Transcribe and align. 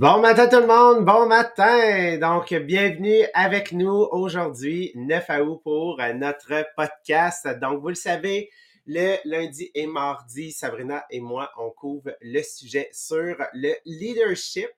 Bon 0.00 0.20
matin 0.20 0.46
tout 0.46 0.60
le 0.60 0.66
monde, 0.68 1.04
bon 1.04 1.26
matin. 1.26 2.18
Donc, 2.18 2.54
bienvenue 2.54 3.24
avec 3.34 3.72
nous 3.72 4.06
aujourd'hui, 4.12 4.92
9 4.94 5.28
août, 5.40 5.60
pour 5.64 6.00
notre 6.14 6.64
podcast. 6.76 7.48
Donc, 7.60 7.80
vous 7.80 7.88
le 7.88 7.96
savez, 7.96 8.48
le 8.88 9.18
lundi 9.26 9.70
et 9.74 9.86
mardi, 9.86 10.50
Sabrina 10.50 11.04
et 11.10 11.20
moi, 11.20 11.52
on 11.58 11.70
couvre 11.70 12.16
le 12.22 12.42
sujet 12.42 12.88
sur 12.90 13.36
le 13.52 13.74
leadership. 13.84 14.72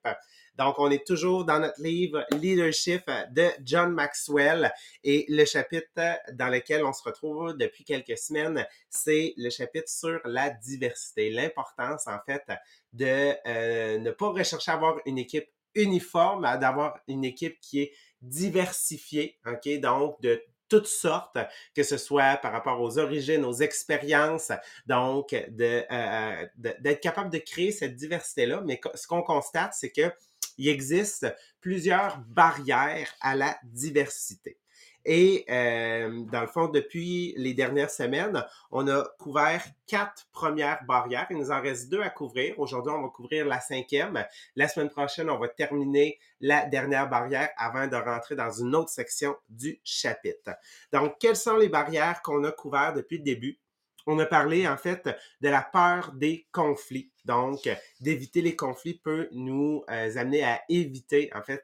Donc, 0.57 0.75
on 0.79 0.91
est 0.91 1.07
toujours 1.07 1.45
dans 1.45 1.59
notre 1.59 1.81
livre 1.81 2.25
Leadership 2.33 3.09
de 3.31 3.47
John 3.63 3.93
Maxwell 3.93 4.73
et 5.05 5.25
le 5.29 5.45
chapitre 5.45 6.19
dans 6.33 6.49
lequel 6.49 6.83
on 6.83 6.91
se 6.91 7.03
retrouve 7.03 7.55
depuis 7.55 7.85
quelques 7.85 8.17
semaines, 8.17 8.67
c'est 8.89 9.33
le 9.37 9.49
chapitre 9.49 9.87
sur 9.87 10.19
la 10.25 10.49
diversité, 10.49 11.29
l'importance 11.29 12.05
en 12.07 12.19
fait 12.25 12.43
de 12.91 13.33
euh, 13.47 13.97
ne 13.97 14.11
pas 14.11 14.27
rechercher 14.27 14.71
à 14.71 14.73
avoir 14.73 14.97
une 15.05 15.19
équipe 15.19 15.47
uniforme, 15.73 16.41
d'avoir 16.59 16.99
une 17.07 17.23
équipe 17.23 17.57
qui 17.61 17.83
est 17.83 17.93
diversifiée, 18.21 19.39
ok, 19.45 19.79
donc 19.79 20.21
de 20.21 20.43
toutes 20.71 20.87
sortes, 20.87 21.37
que 21.75 21.83
ce 21.83 21.97
soit 21.97 22.37
par 22.37 22.53
rapport 22.53 22.79
aux 22.79 22.97
origines, 22.97 23.43
aux 23.43 23.51
expériences, 23.51 24.53
donc 24.85 25.31
de, 25.31 25.83
euh, 25.91 26.47
d'être 26.55 27.01
capable 27.01 27.29
de 27.29 27.39
créer 27.39 27.73
cette 27.73 27.97
diversité-là. 27.97 28.61
Mais 28.65 28.79
ce 28.95 29.05
qu'on 29.05 29.21
constate, 29.21 29.73
c'est 29.73 29.91
que 29.91 30.13
il 30.57 30.69
existe 30.69 31.27
plusieurs 31.59 32.19
barrières 32.19 33.13
à 33.19 33.35
la 33.35 33.57
diversité. 33.63 34.60
Et 35.05 35.45
euh, 35.49 36.23
dans 36.31 36.41
le 36.41 36.47
fond, 36.47 36.67
depuis 36.67 37.33
les 37.37 37.53
dernières 37.53 37.89
semaines, 37.89 38.45
on 38.71 38.87
a 38.87 39.03
couvert 39.19 39.63
quatre 39.87 40.27
premières 40.31 40.83
barrières. 40.87 41.27
Il 41.29 41.37
nous 41.37 41.51
en 41.51 41.61
reste 41.61 41.89
deux 41.89 42.01
à 42.01 42.09
couvrir. 42.09 42.59
Aujourd'hui, 42.59 42.93
on 42.95 43.01
va 43.01 43.09
couvrir 43.09 43.45
la 43.45 43.59
cinquième. 43.59 44.23
La 44.55 44.67
semaine 44.67 44.89
prochaine, 44.89 45.29
on 45.29 45.39
va 45.39 45.47
terminer 45.47 46.19
la 46.39 46.65
dernière 46.65 47.09
barrière 47.09 47.49
avant 47.57 47.87
de 47.87 47.95
rentrer 47.95 48.35
dans 48.35 48.51
une 48.51 48.75
autre 48.75 48.89
section 48.89 49.35
du 49.49 49.79
chapitre. 49.83 50.51
Donc, 50.91 51.15
quelles 51.19 51.35
sont 51.35 51.57
les 51.57 51.69
barrières 51.69 52.21
qu'on 52.21 52.43
a 52.43 52.51
couvertes 52.51 52.97
depuis 52.97 53.17
le 53.17 53.23
début? 53.23 53.59
On 54.07 54.17
a 54.19 54.25
parlé 54.25 54.67
en 54.67 54.77
fait 54.77 55.09
de 55.41 55.49
la 55.49 55.61
peur 55.61 56.11
des 56.13 56.47
conflits. 56.51 57.11
Donc, 57.25 57.69
d'éviter 57.99 58.41
les 58.41 58.55
conflits 58.55 58.99
peut 59.03 59.29
nous 59.31 59.83
euh, 59.89 60.17
amener 60.17 60.43
à 60.43 60.61
éviter 60.69 61.29
en 61.35 61.43
fait 61.43 61.63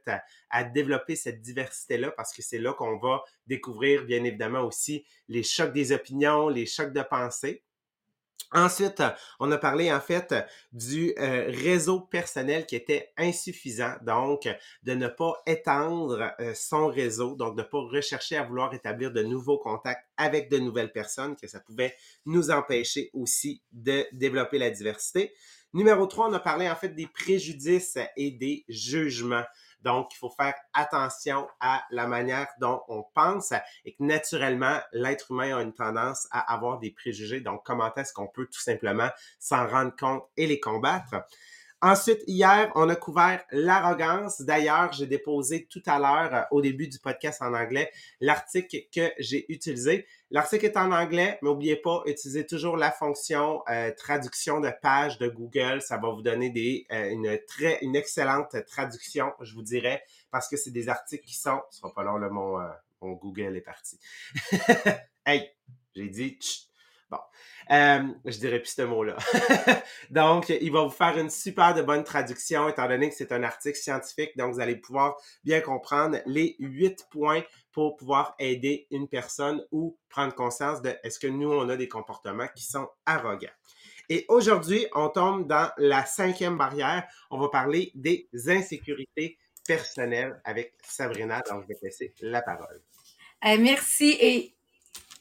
à 0.49 0.63
développer 0.63 1.15
cette 1.15 1.41
diversité-là 1.41 2.11
parce 2.11 2.33
que 2.33 2.41
c'est 2.41 2.59
là 2.59 2.73
qu'on 2.73 2.97
va 2.99 3.23
découvrir 3.47 4.05
bien 4.05 4.23
évidemment 4.23 4.61
aussi 4.61 5.05
les 5.27 5.43
chocs 5.43 5.73
des 5.73 5.91
opinions, 5.91 6.49
les 6.49 6.65
chocs 6.65 6.93
de 6.93 7.01
pensée. 7.01 7.63
Ensuite, 8.53 9.03
on 9.41 9.51
a 9.51 9.57
parlé 9.57 9.91
en 9.91 9.99
fait 9.99 10.33
du 10.71 11.13
euh, 11.19 11.47
réseau 11.49 11.99
personnel 11.99 12.65
qui 12.65 12.77
était 12.77 13.11
insuffisant, 13.17 13.95
donc 14.01 14.47
de 14.83 14.93
ne 14.93 15.09
pas 15.09 15.33
étendre 15.45 16.31
euh, 16.39 16.53
son 16.55 16.87
réseau, 16.87 17.35
donc 17.35 17.57
de 17.57 17.61
ne 17.61 17.67
pas 17.67 17.79
rechercher 17.79 18.37
à 18.37 18.43
vouloir 18.43 18.73
établir 18.73 19.11
de 19.11 19.21
nouveaux 19.21 19.57
contacts 19.57 20.07
avec 20.15 20.49
de 20.49 20.59
nouvelles 20.59 20.93
personnes, 20.93 21.35
que 21.35 21.47
ça 21.47 21.59
pouvait 21.59 21.93
nous 22.25 22.49
empêcher 22.49 23.09
aussi 23.13 23.61
de 23.73 24.05
développer 24.13 24.59
la 24.59 24.69
diversité. 24.69 25.33
Numéro 25.73 26.07
3, 26.07 26.29
on 26.29 26.33
a 26.33 26.39
parlé 26.39 26.69
en 26.69 26.75
fait 26.75 26.89
des 26.89 27.07
préjudices 27.07 27.97
et 28.15 28.31
des 28.31 28.63
jugements. 28.69 29.43
Donc, 29.87 30.13
il 30.13 30.17
faut 30.17 30.29
faire 30.29 30.53
attention 30.73 31.47
à 31.61 31.81
la 31.91 32.07
manière 32.07 32.49
dont 32.59 32.81
on 32.89 33.05
pense 33.15 33.53
et 33.85 33.93
que 33.93 34.03
naturellement, 34.03 34.81
l'être 34.91 35.31
humain 35.31 35.57
a 35.57 35.61
une 35.61 35.73
tendance 35.73 36.27
à 36.31 36.53
avoir 36.53 36.79
des 36.79 36.91
préjugés. 36.91 37.39
Donc, 37.39 37.61
comment 37.63 37.93
est-ce 37.95 38.11
qu'on 38.11 38.27
peut 38.27 38.47
tout 38.47 38.59
simplement 38.59 39.07
s'en 39.39 39.65
rendre 39.65 39.95
compte 39.95 40.25
et 40.35 40.45
les 40.45 40.59
combattre? 40.59 41.15
Ensuite, 41.79 42.23
hier, 42.25 42.71
on 42.73 42.89
a 42.89 42.95
couvert 42.95 43.43
l'arrogance. 43.51 44.41
D'ailleurs, 44.41 44.91
j'ai 44.93 45.05
déposé 45.05 45.67
tout 45.67 45.83
à 45.85 45.99
l'heure, 45.99 46.33
euh, 46.33 46.41
au 46.49 46.59
début 46.59 46.87
du 46.87 46.97
podcast 46.97 47.39
en 47.43 47.53
anglais, 47.53 47.91
l'article 48.19 48.77
que 48.91 49.11
j'ai 49.19 49.45
utilisé. 49.51 50.07
L'article 50.31 50.65
est 50.65 50.77
en 50.77 50.91
anglais, 50.91 51.37
mais 51.43 51.49
n'oubliez 51.49 51.75
pas, 51.75 52.01
utilisez 52.07 52.47
toujours 52.47 52.77
la 52.77 52.91
fonction 52.91 53.61
euh, 53.69 53.91
traduction 53.95 54.59
de 54.59 54.71
page 54.81 55.19
de 55.19 55.27
Google. 55.27 55.83
Ça 55.83 55.97
va 55.97 56.09
vous 56.09 56.23
donner 56.23 56.49
des, 56.49 56.87
euh, 56.91 57.11
une 57.11 57.37
très, 57.47 57.77
une 57.83 57.95
excellente 57.95 58.55
traduction, 58.65 59.31
je 59.41 59.53
vous 59.53 59.61
dirais, 59.63 60.01
parce 60.31 60.47
que 60.47 60.57
c'est 60.57 60.71
des 60.71 60.89
articles 60.89 61.25
qui 61.25 61.35
sont, 61.35 61.61
ce 61.69 61.77
sera 61.77 61.93
pas 61.93 62.03
long, 62.03 62.17
là, 62.17 62.29
mon, 62.29 62.57
mon 63.01 63.11
Google 63.13 63.55
est 63.55 63.61
parti. 63.61 63.99
hey, 65.27 65.47
j'ai 65.93 66.09
dit, 66.09 66.39
Bon, 67.09 67.19
euh, 67.71 68.03
je 68.25 68.37
dirais 68.37 68.59
plus 68.59 68.73
ce 68.73 68.81
mot-là. 68.81 69.15
donc, 70.09 70.49
il 70.49 70.71
va 70.71 70.83
vous 70.83 70.89
faire 70.89 71.17
une 71.17 71.29
super 71.29 71.73
de 71.73 71.81
bonne 71.81 72.03
traduction, 72.03 72.67
étant 72.67 72.87
donné 72.87 73.09
que 73.09 73.15
c'est 73.15 73.31
un 73.31 73.43
article 73.43 73.77
scientifique. 73.77 74.35
Donc, 74.35 74.53
vous 74.53 74.59
allez 74.59 74.75
pouvoir 74.75 75.15
bien 75.45 75.61
comprendre 75.61 76.17
les 76.25 76.57
huit 76.59 77.07
points 77.09 77.43
pour 77.71 77.95
pouvoir 77.95 78.35
aider 78.39 78.87
une 78.91 79.07
personne 79.07 79.65
ou 79.71 79.97
prendre 80.09 80.35
conscience 80.35 80.81
de 80.81 80.93
est-ce 81.03 81.17
que 81.19 81.27
nous, 81.27 81.49
on 81.49 81.69
a 81.69 81.77
des 81.77 81.87
comportements 81.87 82.47
qui 82.55 82.63
sont 82.63 82.89
arrogants. 83.05 83.47
Et 84.09 84.25
aujourd'hui, 84.27 84.87
on 84.93 85.09
tombe 85.09 85.47
dans 85.47 85.69
la 85.77 86.05
cinquième 86.05 86.57
barrière. 86.57 87.07
On 87.29 87.39
va 87.39 87.49
parler 87.49 87.91
des 87.95 88.27
insécurités 88.47 89.37
personnelles 89.65 90.41
avec 90.43 90.73
Sabrina. 90.83 91.41
Donc, 91.49 91.63
je 91.63 91.67
vais 91.67 91.75
te 91.75 91.85
laisser 91.85 92.13
la 92.21 92.41
parole. 92.41 92.81
Euh, 93.45 93.57
merci. 93.59 94.17
Et 94.19 94.56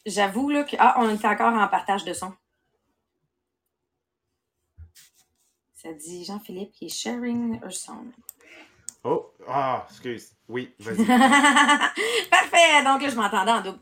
J'avoue 0.06 0.48
là, 0.50 0.62
que. 0.62 0.76
Ah, 0.78 0.94
on 0.98 1.10
est 1.10 1.24
encore 1.24 1.52
en 1.52 1.66
partage 1.66 2.04
de 2.04 2.12
son. 2.12 2.32
Ça 5.74 5.92
dit 5.92 6.24
Jean-Philippe 6.24 6.72
qui 6.72 6.86
est 6.86 6.88
sharing 6.88 7.60
her 7.62 7.72
song. 7.72 8.12
Oh, 9.02 9.32
ah, 9.48 9.86
excuse. 9.90 10.32
Oui, 10.48 10.72
vas-y. 10.78 11.04
Parfait. 12.30 12.84
Donc 12.84 13.02
là, 13.02 13.08
je 13.08 13.16
m'entendais 13.16 13.52
en 13.52 13.60
double. 13.62 13.78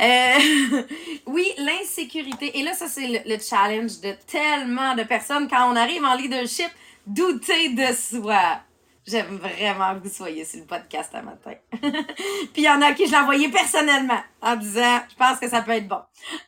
Euh, 0.00 0.82
oui, 1.26 1.46
l'insécurité. 1.58 2.58
Et 2.58 2.62
là, 2.62 2.74
ça, 2.74 2.88
c'est 2.88 3.06
le, 3.06 3.18
le, 3.24 3.38
challenge 3.40 4.00
de 4.00 4.14
tellement 4.26 4.94
de 4.94 5.04
personnes 5.04 5.48
quand 5.48 5.72
on 5.72 5.76
arrive 5.76 6.04
en 6.04 6.14
leadership, 6.14 6.70
douter 7.06 7.70
de 7.70 7.92
soi. 7.92 8.60
J'aime 9.08 9.38
vraiment 9.38 9.94
que 9.94 10.06
vous 10.06 10.14
soyez 10.14 10.44
sur 10.44 10.60
le 10.60 10.66
podcast 10.66 11.10
un 11.14 11.22
matin. 11.22 11.54
Puis 11.80 12.58
il 12.58 12.64
y 12.64 12.68
en 12.68 12.82
a 12.82 12.92
qui 12.92 13.06
je 13.06 13.14
envoyé 13.14 13.48
personnellement 13.48 14.20
en 14.42 14.54
disant 14.54 15.00
je 15.08 15.16
pense 15.16 15.38
que 15.38 15.48
ça 15.48 15.62
peut 15.62 15.72
être 15.72 15.88
bon. 15.88 16.00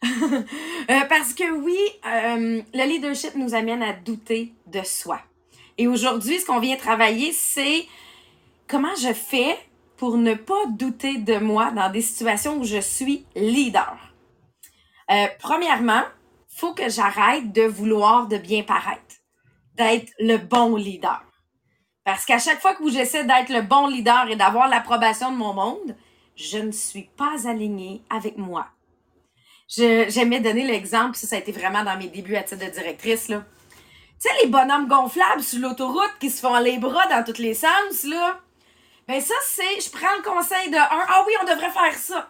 Euh, 0.90 1.04
parce 1.08 1.34
que 1.34 1.48
oui, 1.52 1.78
euh, 2.04 2.62
le 2.74 2.88
leadership 2.88 3.36
nous 3.36 3.54
amène 3.54 3.82
à 3.82 3.92
douter 3.92 4.54
de 4.66 4.80
soi. 4.82 5.20
Et 5.78 5.86
aujourd'hui, 5.86 6.40
ce 6.40 6.46
qu'on 6.46 6.58
vient 6.58 6.76
travailler, 6.76 7.32
c'est 7.32 7.86
comment 8.66 8.94
je 8.96 9.12
fais 9.12 9.56
pour 9.96 10.16
ne 10.16 10.34
pas 10.34 10.66
douter 10.70 11.18
de 11.18 11.36
moi 11.36 11.70
dans 11.70 11.90
des 11.90 12.00
situations 12.00 12.58
où 12.58 12.64
je 12.64 12.80
suis 12.80 13.24
leader. 13.36 13.96
Euh, 15.10 15.26
premièrement, 15.38 16.02
faut 16.48 16.74
que 16.74 16.88
j'arrête 16.88 17.52
de 17.52 17.62
vouloir 17.62 18.26
de 18.26 18.38
bien 18.38 18.64
paraître, 18.64 19.16
d'être 19.76 20.10
le 20.18 20.38
bon 20.38 20.74
leader. 20.74 21.22
Parce 22.10 22.24
qu'à 22.24 22.40
chaque 22.40 22.60
fois 22.60 22.74
que 22.74 22.90
j'essaie 22.90 23.22
d'être 23.22 23.50
le 23.50 23.62
bon 23.62 23.86
leader 23.86 24.26
et 24.28 24.34
d'avoir 24.34 24.66
l'approbation 24.66 25.30
de 25.30 25.36
mon 25.36 25.52
monde, 25.52 25.94
je 26.34 26.58
ne 26.58 26.72
suis 26.72 27.08
pas 27.16 27.48
alignée 27.48 28.02
avec 28.10 28.36
moi. 28.36 28.66
J'aimais 29.68 30.40
donner 30.40 30.64
l'exemple, 30.64 31.16
ça, 31.16 31.28
ça 31.28 31.36
a 31.36 31.38
été 31.38 31.52
vraiment 31.52 31.84
dans 31.84 31.96
mes 31.96 32.08
débuts 32.08 32.34
à 32.34 32.42
titre 32.42 32.66
de 32.66 32.70
directrice, 32.70 33.28
là. 33.28 33.44
Tu 34.20 34.28
sais, 34.28 34.34
les 34.42 34.48
bonhommes 34.48 34.88
gonflables 34.88 35.40
sur 35.40 35.60
l'autoroute 35.60 36.16
qui 36.18 36.30
se 36.30 36.40
font 36.40 36.58
les 36.58 36.78
bras 36.78 37.06
dans 37.06 37.22
tous 37.22 37.40
les 37.40 37.54
sens, 37.54 38.02
là. 38.02 38.40
Ben 39.06 39.20
ça, 39.20 39.34
c'est, 39.44 39.80
je 39.80 39.90
prends 39.90 40.16
le 40.16 40.28
conseil 40.28 40.68
de 40.68 40.76
un, 40.78 41.06
ah 41.08 41.24
oui, 41.28 41.32
on 41.40 41.44
devrait 41.44 41.70
faire 41.70 41.94
ça. 41.94 42.28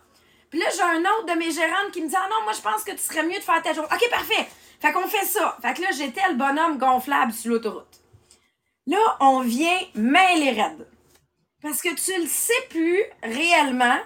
Puis 0.51 0.61
là, 0.61 0.67
j'ai 0.77 0.83
un 0.83 1.01
autre 1.01 1.33
de 1.33 1.39
mes 1.39 1.53
gérantes 1.53 1.91
qui 1.91 2.03
me 2.03 2.09
dit, 2.09 2.17
ah 2.19 2.29
non, 2.29 2.45
moi, 2.45 2.53
je 2.53 2.61
pense 2.61 2.85
que 2.85 2.93
tu 2.93 2.99
serais 2.99 3.23
mieux 3.23 3.39
de 3.39 3.43
faire 3.43 3.63
ta 3.63 3.73
journée. 3.73 3.89
OK, 3.91 4.11
parfait. 4.11 4.47
Fait 4.79 4.93
qu'on 4.93 5.09
fait 5.09 5.25
ça. 5.25 5.57
Fait 5.63 5.73
que 5.73 5.81
là, 5.81 5.89
j'étais 5.97 6.29
le 6.29 6.35
bonhomme 6.35 6.77
gonflable 6.77 7.33
sur 7.33 7.53
l'autoroute. 7.53 8.00
Là, 8.87 9.17
on 9.21 9.41
vient 9.41 9.79
mêler 9.95 10.51
raide. 10.51 10.87
Parce 11.63 11.83
que 11.83 11.95
tu 11.95 12.21
ne 12.21 12.27
sais 12.27 12.53
plus 12.71 13.03
réellement 13.23 13.99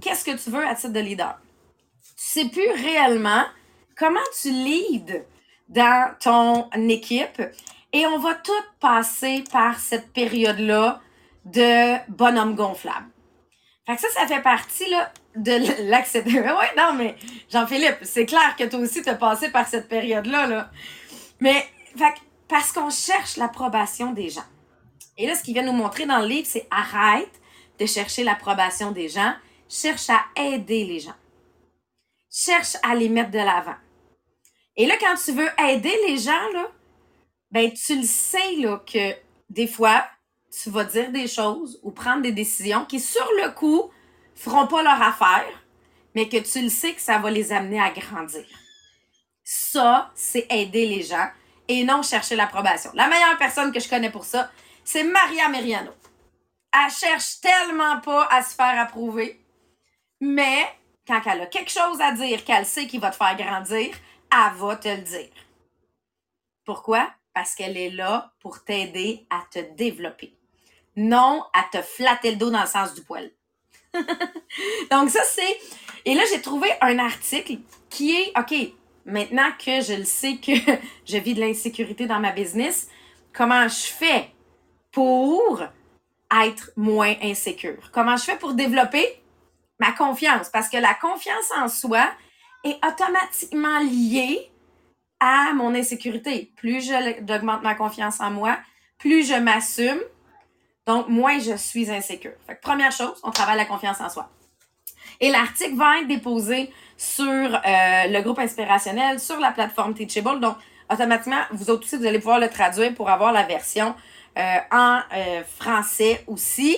qu'est-ce 0.00 0.24
que 0.24 0.36
tu 0.36 0.50
veux 0.50 0.66
à 0.66 0.74
titre 0.74 0.92
de 0.92 1.00
leader. 1.00 1.38
Tu 2.16 2.40
sais 2.40 2.48
plus 2.48 2.70
réellement 2.70 3.44
comment 3.96 4.20
tu 4.40 4.50
leads 4.50 5.24
dans 5.68 6.14
ton 6.20 6.70
équipe. 6.88 7.42
Et 7.92 8.06
on 8.06 8.18
va 8.18 8.34
tout 8.34 8.52
passer 8.80 9.44
par 9.50 9.78
cette 9.78 10.12
période-là 10.12 11.00
de 11.46 11.96
bonhomme 12.10 12.54
gonflable. 12.54 13.06
Fait 13.86 13.96
que 13.96 14.02
ça, 14.02 14.08
ça 14.10 14.26
fait 14.26 14.42
partie 14.42 14.92
de 15.34 15.52
l'accepter. 15.90 16.32
ouais, 16.40 16.74
non, 16.76 16.92
mais 16.94 17.16
Jean-Philippe, 17.50 17.98
c'est 18.02 18.26
clair 18.26 18.54
que 18.58 18.64
toi 18.64 18.80
aussi, 18.80 19.02
tu 19.02 19.08
as 19.08 19.14
passé 19.14 19.50
par 19.50 19.66
cette 19.66 19.88
période-là. 19.88 20.46
Là. 20.46 20.70
Mais, 21.40 21.66
fait 21.96 22.14
parce 22.48 22.72
qu'on 22.72 22.90
cherche 22.90 23.36
l'approbation 23.36 24.12
des 24.12 24.30
gens. 24.30 24.44
Et 25.16 25.26
là, 25.26 25.34
ce 25.34 25.42
qu'il 25.42 25.54
vient 25.54 25.64
nous 25.64 25.72
montrer 25.72 26.06
dans 26.06 26.20
le 26.20 26.26
livre, 26.26 26.46
c'est 26.48 26.66
arrête 26.70 27.40
de 27.78 27.86
chercher 27.86 28.24
l'approbation 28.24 28.92
des 28.92 29.08
gens, 29.08 29.34
cherche 29.68 30.08
à 30.10 30.24
aider 30.36 30.84
les 30.84 31.00
gens. 31.00 31.14
Cherche 32.30 32.76
à 32.82 32.94
les 32.94 33.08
mettre 33.08 33.30
de 33.30 33.38
l'avant. 33.38 33.76
Et 34.76 34.86
là, 34.86 34.94
quand 35.00 35.14
tu 35.22 35.32
veux 35.32 35.48
aider 35.58 35.94
les 36.06 36.18
gens, 36.18 36.52
là, 36.52 36.70
ben, 37.50 37.72
tu 37.72 37.96
le 37.96 38.04
sais, 38.04 38.56
là, 38.56 38.82
que 38.86 39.14
des 39.50 39.66
fois, 39.66 40.04
tu 40.50 40.70
vas 40.70 40.84
dire 40.84 41.10
des 41.10 41.26
choses 41.26 41.80
ou 41.82 41.90
prendre 41.90 42.22
des 42.22 42.32
décisions 42.32 42.84
qui, 42.84 43.00
sur 43.00 43.26
le 43.42 43.50
coup, 43.52 43.90
feront 44.34 44.66
pas 44.66 44.82
leur 44.82 45.00
affaire, 45.02 45.46
mais 46.14 46.28
que 46.28 46.36
tu 46.36 46.62
le 46.62 46.68
sais 46.68 46.94
que 46.94 47.00
ça 47.00 47.18
va 47.18 47.30
les 47.30 47.52
amener 47.52 47.80
à 47.80 47.90
grandir. 47.90 48.46
Ça, 49.42 50.10
c'est 50.14 50.46
aider 50.50 50.86
les 50.86 51.02
gens 51.02 51.28
et 51.68 51.84
non 51.84 52.02
chercher 52.02 52.34
l'approbation. 52.34 52.90
La 52.94 53.06
meilleure 53.06 53.36
personne 53.38 53.72
que 53.72 53.80
je 53.80 53.88
connais 53.88 54.10
pour 54.10 54.24
ça, 54.24 54.50
c'est 54.84 55.04
Maria 55.04 55.48
Meriano. 55.48 55.92
Elle 56.72 56.90
cherche 56.90 57.40
tellement 57.40 58.00
pas 58.00 58.26
à 58.30 58.42
se 58.42 58.54
faire 58.54 58.80
approuver, 58.80 59.40
mais 60.20 60.66
quand 61.06 61.20
elle 61.26 61.42
a 61.42 61.46
quelque 61.46 61.70
chose 61.70 62.00
à 62.00 62.12
dire 62.12 62.44
qu'elle 62.44 62.66
sait 62.66 62.86
qui 62.86 62.98
va 62.98 63.10
te 63.10 63.16
faire 63.16 63.36
grandir, 63.36 63.94
elle 64.32 64.58
va 64.58 64.76
te 64.76 64.88
le 64.88 65.02
dire. 65.02 65.30
Pourquoi? 66.64 67.10
Parce 67.32 67.54
qu'elle 67.54 67.76
est 67.76 67.90
là 67.90 68.32
pour 68.40 68.62
t'aider 68.64 69.26
à 69.30 69.42
te 69.50 69.58
développer. 69.74 70.34
Non 70.96 71.44
à 71.54 71.64
te 71.72 71.80
flatter 71.80 72.32
le 72.32 72.36
dos 72.36 72.50
dans 72.50 72.60
le 72.60 72.66
sens 72.66 72.94
du 72.94 73.02
poil. 73.02 73.30
Donc 74.90 75.08
ça, 75.10 75.22
c'est... 75.24 75.58
Et 76.04 76.14
là, 76.14 76.22
j'ai 76.30 76.42
trouvé 76.42 76.70
un 76.80 76.98
article 76.98 77.58
qui 77.88 78.14
est, 78.14 78.32
OK, 78.38 78.54
maintenant 79.08 79.50
que 79.58 79.80
je 79.80 79.94
le 79.94 80.04
sais 80.04 80.36
que 80.36 80.52
je 81.06 81.16
vis 81.16 81.34
de 81.34 81.40
l'insécurité 81.40 82.06
dans 82.06 82.20
ma 82.20 82.32
business, 82.32 82.88
comment 83.32 83.66
je 83.66 83.86
fais 83.86 84.30
pour 84.92 85.62
être 86.44 86.70
moins 86.76 87.14
insécure? 87.22 87.90
Comment 87.92 88.16
je 88.16 88.24
fais 88.24 88.36
pour 88.36 88.54
développer 88.54 89.20
ma 89.80 89.92
confiance? 89.92 90.48
Parce 90.50 90.68
que 90.68 90.76
la 90.76 90.94
confiance 90.94 91.50
en 91.56 91.68
soi 91.68 92.08
est 92.64 92.78
automatiquement 92.84 93.78
liée 93.80 94.50
à 95.20 95.52
mon 95.54 95.74
insécurité. 95.74 96.52
Plus 96.56 96.86
j'augmente 96.86 97.62
ma 97.62 97.74
confiance 97.74 98.20
en 98.20 98.30
moi, 98.30 98.58
plus 98.98 99.26
je 99.26 99.34
m'assume, 99.34 100.00
donc 100.86 101.08
moins 101.08 101.38
je 101.38 101.56
suis 101.56 101.90
insécure. 101.90 102.34
Fait 102.46 102.56
que 102.56 102.60
première 102.60 102.92
chose, 102.92 103.20
on 103.22 103.30
travaille 103.30 103.56
la 103.56 103.64
confiance 103.64 104.00
en 104.00 104.08
soi. 104.08 104.30
Et 105.20 105.30
l'article 105.30 105.74
va 105.76 106.00
être 106.00 106.08
déposé 106.08 106.72
sur 106.96 107.26
euh, 107.26 107.58
le 108.06 108.20
groupe 108.22 108.38
inspirationnel, 108.38 109.18
sur 109.18 109.38
la 109.38 109.50
plateforme 109.50 109.94
Teachable. 109.94 110.40
Donc, 110.40 110.56
automatiquement, 110.90 111.42
vous 111.52 111.70
autres 111.70 111.84
aussi, 111.84 111.96
vous 111.96 112.06
allez 112.06 112.18
pouvoir 112.18 112.38
le 112.38 112.48
traduire 112.48 112.94
pour 112.94 113.08
avoir 113.10 113.32
la 113.32 113.44
version 113.44 113.94
euh, 114.36 114.56
en 114.70 115.00
euh, 115.14 115.42
français 115.58 116.24
aussi. 116.26 116.76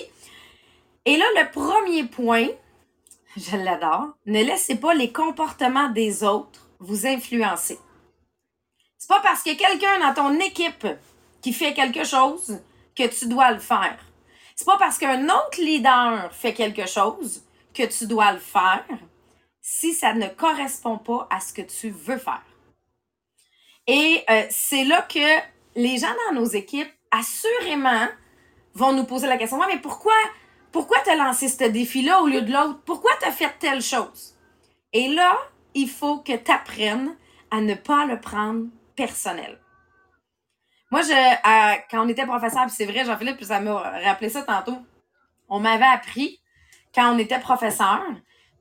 Et 1.05 1.17
là, 1.17 1.25
le 1.39 1.51
premier 1.51 2.03
point, 2.05 2.47
je 3.37 3.57
l'adore, 3.57 4.09
ne 4.25 4.43
laissez 4.43 4.75
pas 4.75 4.93
les 4.93 5.11
comportements 5.11 5.89
des 5.89 6.23
autres 6.23 6.67
vous 6.79 7.05
influencer. 7.05 7.79
C'est 8.97 9.07
pas 9.07 9.21
parce 9.21 9.45
a 9.47 9.55
quelqu'un 9.55 9.99
dans 9.99 10.13
ton 10.13 10.39
équipe 10.39 10.87
qui 11.41 11.53
fait 11.53 11.73
quelque 11.73 12.03
chose 12.03 12.59
que 12.95 13.07
tu 13.07 13.27
dois 13.27 13.51
le 13.51 13.59
faire. 13.59 13.97
C'est 14.55 14.65
pas 14.65 14.77
parce 14.77 14.97
qu'un 14.97 15.25
autre 15.25 15.59
leader 15.59 16.31
fait 16.31 16.53
quelque 16.53 16.87
chose 16.87 17.43
que 17.73 17.83
tu 17.83 18.07
dois 18.07 18.31
le 18.33 18.39
faire 18.39 18.85
si 19.61 19.93
ça 19.93 20.13
ne 20.13 20.27
correspond 20.27 20.97
pas 20.97 21.27
à 21.29 21.39
ce 21.39 21.53
que 21.53 21.61
tu 21.61 21.89
veux 21.89 22.17
faire. 22.17 22.43
Et 23.87 24.23
euh, 24.29 24.43
c'est 24.49 24.83
là 24.83 25.01
que 25.03 25.19
les 25.75 25.97
gens 25.97 26.13
dans 26.27 26.39
nos 26.39 26.45
équipes, 26.47 26.91
assurément, 27.11 28.07
vont 28.73 28.93
nous 28.93 29.05
poser 29.05 29.27
la 29.27 29.37
question, 29.37 29.59
mais 29.67 29.79
pourquoi, 29.79 30.13
pourquoi 30.71 30.97
t'as 31.03 31.15
lancé 31.15 31.47
ce 31.47 31.63
défi-là 31.65 32.21
au 32.21 32.27
lieu 32.27 32.41
de 32.41 32.51
l'autre? 32.51 32.79
Pourquoi 32.85 33.11
t'as 33.19 33.31
fait 33.31 33.53
telle 33.59 33.81
chose? 33.81 34.35
Et 34.93 35.09
là, 35.09 35.37
il 35.73 35.89
faut 35.89 36.19
que 36.19 36.35
tu 36.35 36.51
apprennes 36.51 37.15
à 37.49 37.61
ne 37.61 37.73
pas 37.73 38.05
le 38.05 38.19
prendre 38.19 38.67
personnel. 38.95 39.59
Moi, 40.89 41.01
je, 41.01 41.87
quand 41.89 42.05
on 42.05 42.09
était 42.09 42.25
professeur, 42.25 42.69
c'est 42.69 42.85
vrai, 42.85 43.05
Jean-Philippe, 43.05 43.43
ça 43.43 43.61
m'a 43.61 43.79
rappelé 43.79 44.29
ça 44.29 44.43
tantôt. 44.43 44.77
On 45.47 45.59
m'avait 45.59 45.85
appris, 45.85 46.40
quand 46.93 47.13
on 47.13 47.17
était 47.17 47.39
professeur, 47.39 48.01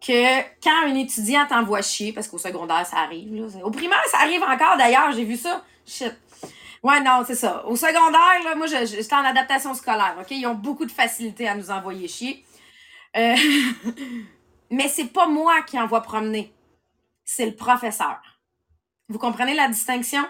que 0.00 0.40
quand 0.62 0.86
un 0.86 0.94
étudiant 0.94 1.46
t'envoie 1.46 1.82
chier, 1.82 2.12
parce 2.12 2.28
qu'au 2.28 2.38
secondaire, 2.38 2.86
ça 2.86 2.98
arrive, 2.98 3.48
au 3.62 3.70
primaire, 3.70 4.02
ça 4.10 4.18
arrive 4.18 4.42
encore 4.42 4.76
d'ailleurs, 4.76 5.12
j'ai 5.12 5.24
vu 5.24 5.36
ça. 5.36 5.62
Shit. 5.86 6.14
Ouais, 6.82 7.00
non, 7.00 7.22
c'est 7.26 7.34
ça. 7.34 7.66
Au 7.66 7.76
secondaire, 7.76 8.42
là, 8.44 8.54
moi, 8.54 8.66
j'étais 8.66 9.14
en 9.14 9.24
adaptation 9.24 9.74
scolaire, 9.74 10.16
OK? 10.18 10.30
Ils 10.30 10.46
ont 10.46 10.54
beaucoup 10.54 10.86
de 10.86 10.90
facilité 10.90 11.46
à 11.46 11.54
nous 11.54 11.70
envoyer 11.70 12.08
chier. 12.08 12.44
Euh, 13.16 13.36
mais 14.70 14.88
c'est 14.88 15.12
pas 15.12 15.26
moi 15.26 15.60
qui 15.62 15.78
envoie 15.78 16.00
promener. 16.02 16.54
C'est 17.24 17.44
le 17.44 17.54
professeur. 17.54 18.20
Vous 19.08 19.18
comprenez 19.18 19.54
la 19.54 19.68
distinction? 19.68 20.24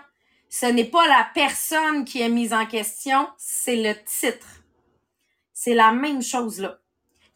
Ce 0.48 0.66
n'est 0.66 0.84
pas 0.84 1.06
la 1.06 1.28
personne 1.32 2.04
qui 2.04 2.20
est 2.20 2.28
mise 2.28 2.52
en 2.52 2.66
question, 2.66 3.28
c'est 3.38 3.76
le 3.76 3.94
titre. 4.04 4.64
C'est 5.52 5.74
la 5.74 5.92
même 5.92 6.22
chose 6.22 6.60
là. 6.60 6.78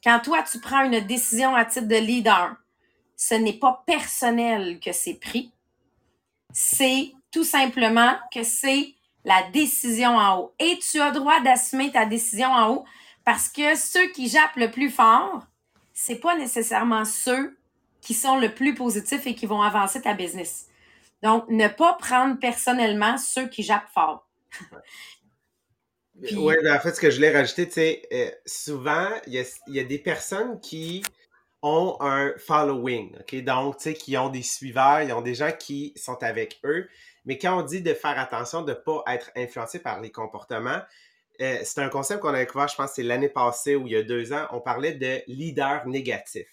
Quand 0.05 0.21
toi, 0.21 0.43
tu 0.43 0.61
prends 0.61 0.85
une 0.85 1.01
décision 1.01 1.57
à 1.57 1.65
titre 1.65 1.89
de 1.89 1.97
leader, 1.97 2.55
ce 3.17 3.35
n'est 3.35 3.59
pas 3.59 3.83
personnel 3.87 4.79
que 4.79 4.93
c'est 4.93 5.15
pris. 5.15 5.51
C'est 6.53 7.13
tout 7.31 7.45
simplement 7.45 8.15
que 8.33 8.43
c'est 8.43 8.95
la 9.25 9.43
décision 9.51 10.17
en 10.17 10.39
haut. 10.39 10.55
Et 10.59 10.79
tu 10.79 11.01
as 11.01 11.11
droit 11.11 11.41
d'assumer 11.41 11.91
ta 11.91 12.05
décision 12.05 12.49
en 12.49 12.71
haut 12.71 12.85
parce 13.25 13.49
que 13.49 13.75
ceux 13.77 14.09
qui 14.09 14.29
jappent 14.29 14.57
le 14.57 14.71
plus 14.71 14.91
fort, 14.91 15.47
c'est 15.95 16.17
pas 16.17 16.37
nécessairement 16.37 17.07
ceux 17.07 17.57
qui 18.03 18.13
sont 18.13 18.37
le 18.37 18.55
plus 18.55 18.75
positifs 18.75 19.27
et 19.27 19.35
qui 19.35 19.47
vont 19.47 19.63
avancer 19.63 20.03
ta 20.03 20.13
business. 20.13 20.69
Donc, 21.23 21.49
ne 21.49 21.69
pas 21.69 21.95
prendre 21.95 22.39
personnellement 22.39 23.17
ceux 23.17 23.49
qui 23.49 23.63
jappent 23.63 23.89
fort. 23.95 24.29
Oui, 26.17 26.55
ben 26.63 26.77
en 26.77 26.81
fait, 26.81 26.95
ce 26.95 27.01
que 27.01 27.11
je 27.11 27.17
voulais 27.17 27.33
rajouter, 27.33 27.67
tu 27.67 27.73
sais, 27.75 28.03
euh, 28.13 28.31
souvent, 28.47 29.09
il 29.27 29.33
y 29.67 29.81
a, 29.81 29.85
des 29.85 29.99
personnes 29.99 30.61
qui 30.61 31.03
ont 31.61 31.97
un 32.01 32.33
following, 32.39 33.17
OK? 33.19 33.43
Donc, 33.43 33.79
tu 33.79 33.85
sais, 33.85 33.95
qui 33.95 34.17
ont 34.17 34.29
des 34.29 34.43
suiveurs, 34.43 35.03
ils 35.03 35.13
ont 35.13 35.23
des 35.23 35.35
gens 35.35 35.51
qui 35.51 35.93
sont 35.97 36.23
avec 36.23 36.61
eux. 36.65 36.89
Mais 37.25 37.39
quand 37.39 37.59
on 37.59 37.63
dit 37.63 37.83
de 37.83 37.95
faire 37.95 38.19
attention 38.19 38.63
de 38.63 38.71
ne 38.71 38.77
pas 38.77 39.03
être 39.09 39.31
influencé 39.35 39.81
par 39.81 40.01
les 40.01 40.11
comportements, 40.11 40.83
euh, 41.41 41.59
c'est 41.65 41.81
un 41.81 41.89
concept 41.89 42.21
qu'on 42.21 42.29
a 42.29 42.39
découvert, 42.39 42.69
je 42.69 42.77
pense, 42.77 42.93
c'est 42.93 43.03
l'année 43.03 43.29
passée 43.29 43.75
ou 43.75 43.87
il 43.89 43.95
y 43.95 43.97
a 43.97 44.03
deux 44.03 44.33
ans. 44.33 44.47
On 44.53 44.61
parlait 44.61 44.93
de 44.93 45.21
leader 45.27 45.87
négatif. 45.89 46.47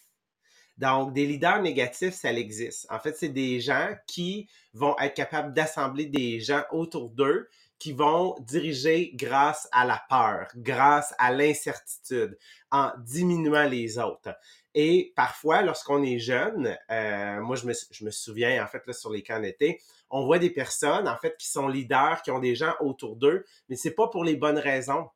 Donc, 0.77 1.13
des 1.13 1.27
leaders 1.27 1.61
négatifs, 1.61 2.15
ça 2.15 2.33
existe. 2.33 2.87
En 2.89 2.99
fait, 2.99 3.15
c'est 3.15 3.29
des 3.29 3.59
gens 3.59 3.93
qui 4.07 4.49
vont 4.73 4.95
être 4.99 5.13
capables 5.13 5.53
d'assembler 5.53 6.05
des 6.05 6.39
gens 6.39 6.63
autour 6.71 7.09
d'eux 7.11 7.47
qui 7.81 7.93
vont 7.93 8.35
diriger 8.41 9.11
grâce 9.15 9.67
à 9.71 9.85
la 9.85 9.99
peur, 10.07 10.47
grâce 10.55 11.15
à 11.17 11.33
l'incertitude, 11.33 12.37
en 12.69 12.91
diminuant 12.99 13.67
les 13.67 13.97
autres. 13.97 14.35
Et 14.75 15.13
parfois, 15.15 15.63
lorsqu'on 15.63 16.03
est 16.03 16.19
jeune, 16.19 16.77
euh, 16.91 17.41
moi 17.41 17.55
je 17.55 17.65
me, 17.65 18.11
souviens 18.11 18.63
en 18.63 18.67
fait 18.67 18.85
là, 18.85 18.93
sur 18.93 19.09
les 19.09 19.23
camps 19.23 19.39
d'été, 19.39 19.81
on 20.11 20.23
voit 20.25 20.37
des 20.37 20.51
personnes 20.51 21.07
en 21.07 21.17
fait 21.17 21.35
qui 21.39 21.49
sont 21.49 21.67
leaders, 21.67 22.21
qui 22.21 22.29
ont 22.29 22.37
des 22.37 22.53
gens 22.53 22.75
autour 22.81 23.15
d'eux, 23.15 23.45
mais 23.67 23.75
c'est 23.75 23.95
pas 23.95 24.09
pour 24.09 24.23
les 24.23 24.35
bonnes 24.35 24.59
raisons. 24.59 25.09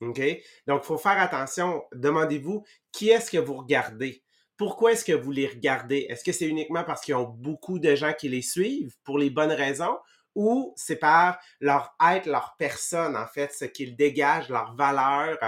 Donc, 0.00 0.18
il 0.18 0.40
faut 0.82 0.98
faire 0.98 1.20
attention. 1.20 1.82
Demandez-vous 1.92 2.62
qui 2.92 3.10
est-ce 3.10 3.32
que 3.32 3.38
vous 3.38 3.54
regardez? 3.54 4.22
Pourquoi 4.56 4.92
est-ce 4.92 5.04
que 5.04 5.12
vous 5.12 5.32
les 5.32 5.48
regardez? 5.48 6.06
Est-ce 6.08 6.22
que 6.22 6.30
c'est 6.30 6.46
uniquement 6.46 6.84
parce 6.84 7.00
qu'ils 7.00 7.16
ont 7.16 7.28
beaucoup 7.28 7.80
de 7.80 7.96
gens 7.96 8.12
qui 8.12 8.28
les 8.28 8.42
suivent 8.42 8.94
pour 9.02 9.18
les 9.18 9.28
bonnes 9.28 9.50
raisons? 9.50 9.96
Ou 10.34 10.72
c'est 10.76 10.96
par 10.96 11.38
leur 11.60 11.94
être, 12.12 12.26
leur 12.26 12.56
personne, 12.58 13.16
en 13.16 13.26
fait, 13.26 13.52
ce 13.52 13.64
qu'ils 13.64 13.96
dégagent, 13.96 14.48
leur 14.48 14.74
valeur, 14.74 15.38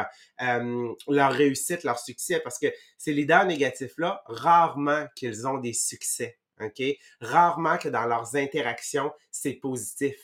euh, 0.42 0.92
leur 1.08 1.32
réussite, 1.32 1.84
leur 1.84 1.98
succès? 1.98 2.40
Parce 2.40 2.58
que 2.58 2.66
ces 2.98 3.12
leaders 3.12 3.46
négatifs-là, 3.46 4.22
rarement 4.26 5.06
qu'ils 5.14 5.46
ont 5.46 5.58
des 5.58 5.72
succès. 5.72 6.38
OK? 6.60 6.82
Rarement 7.20 7.78
que 7.78 7.88
dans 7.88 8.06
leurs 8.06 8.36
interactions, 8.36 9.12
c'est 9.30 9.54
positif. 9.54 10.16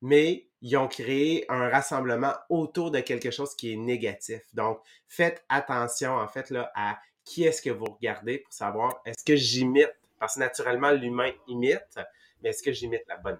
Mais 0.00 0.48
ils 0.60 0.76
ont 0.76 0.88
créé 0.88 1.44
un 1.48 1.68
rassemblement 1.68 2.34
autour 2.48 2.90
de 2.90 3.00
quelque 3.00 3.30
chose 3.30 3.54
qui 3.54 3.72
est 3.72 3.76
négatif. 3.76 4.42
Donc, 4.52 4.80
faites 5.06 5.44
attention, 5.48 6.14
en 6.14 6.28
fait, 6.28 6.50
là, 6.50 6.70
à 6.74 6.98
qui 7.24 7.44
est-ce 7.44 7.60
que 7.60 7.70
vous 7.70 7.84
regardez 7.84 8.38
pour 8.38 8.52
savoir 8.52 9.00
est-ce 9.04 9.24
que 9.24 9.36
j'imite, 9.36 9.92
parce 10.18 10.34
que 10.34 10.40
naturellement 10.40 10.90
l'humain 10.90 11.30
imite, 11.46 11.98
mais 12.42 12.50
est-ce 12.50 12.62
que 12.62 12.72
j'imite 12.72 13.02
la 13.06 13.18
bonne? 13.18 13.38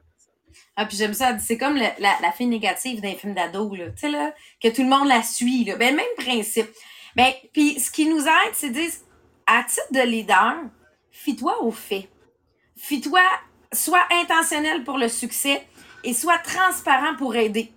Ah, 0.76 0.86
puis 0.86 0.96
j'aime 0.96 1.14
ça. 1.14 1.38
C'est 1.38 1.58
comme 1.58 1.76
la, 1.76 1.92
la, 1.98 2.32
fille 2.32 2.46
négative 2.46 3.00
d'un 3.00 3.14
film 3.14 3.34
d'ado, 3.34 3.74
là. 3.74 3.86
Tu 3.90 3.98
sais, 3.98 4.10
là, 4.10 4.32
que 4.62 4.68
tout 4.68 4.82
le 4.82 4.88
monde 4.88 5.08
la 5.08 5.22
suit, 5.22 5.64
là. 5.64 5.76
Ben, 5.76 5.94
même 5.94 6.06
principe. 6.16 6.68
Ben, 7.16 7.32
puis 7.52 7.80
ce 7.80 7.90
qui 7.90 8.06
nous 8.06 8.20
aide, 8.26 8.52
c'est 8.54 8.70
de 8.70 8.74
dire, 8.74 8.90
à 9.46 9.64
titre 9.64 9.92
de 9.92 10.00
leader, 10.00 10.56
fie-toi 11.10 11.62
au 11.62 11.70
fait. 11.70 12.08
Fie-toi, 12.76 13.22
sois 13.72 14.06
intentionnel 14.22 14.84
pour 14.84 14.98
le 14.98 15.08
succès 15.08 15.66
et 16.04 16.12
sois 16.12 16.38
transparent 16.38 17.16
pour 17.16 17.34
aider. 17.34 17.72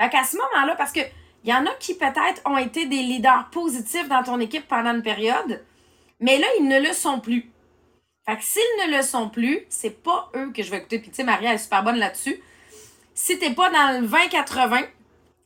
Fait 0.00 0.08
qu'à 0.08 0.24
ce 0.24 0.36
moment-là, 0.36 0.74
parce 0.76 0.92
que 0.92 1.00
il 1.44 1.50
y 1.50 1.54
en 1.54 1.66
a 1.66 1.74
qui 1.74 1.94
peut-être 1.94 2.42
ont 2.44 2.58
été 2.58 2.86
des 2.86 3.02
leaders 3.02 3.48
positifs 3.50 4.08
dans 4.08 4.22
ton 4.22 4.40
équipe 4.40 4.66
pendant 4.66 4.92
une 4.92 5.02
période, 5.02 5.64
mais 6.20 6.38
là, 6.38 6.46
ils 6.58 6.66
ne 6.66 6.80
le 6.80 6.92
sont 6.92 7.20
plus. 7.20 7.50
Fait 8.28 8.36
que 8.36 8.44
s'ils 8.44 8.90
ne 8.90 8.94
le 8.94 9.02
sont 9.02 9.30
plus, 9.30 9.64
c'est 9.70 10.02
pas 10.02 10.30
eux 10.36 10.52
que 10.52 10.62
je 10.62 10.70
vais 10.70 10.76
écouter. 10.76 10.98
Puis 10.98 11.08
tu 11.08 11.16
sais, 11.16 11.24
Maria 11.24 11.54
est 11.54 11.58
super 11.58 11.82
bonne 11.82 11.96
là-dessus. 11.96 12.38
Si 13.14 13.38
t'es 13.38 13.54
pas 13.54 13.70
dans 13.70 14.02
le 14.02 14.06
20-80, 14.06 14.86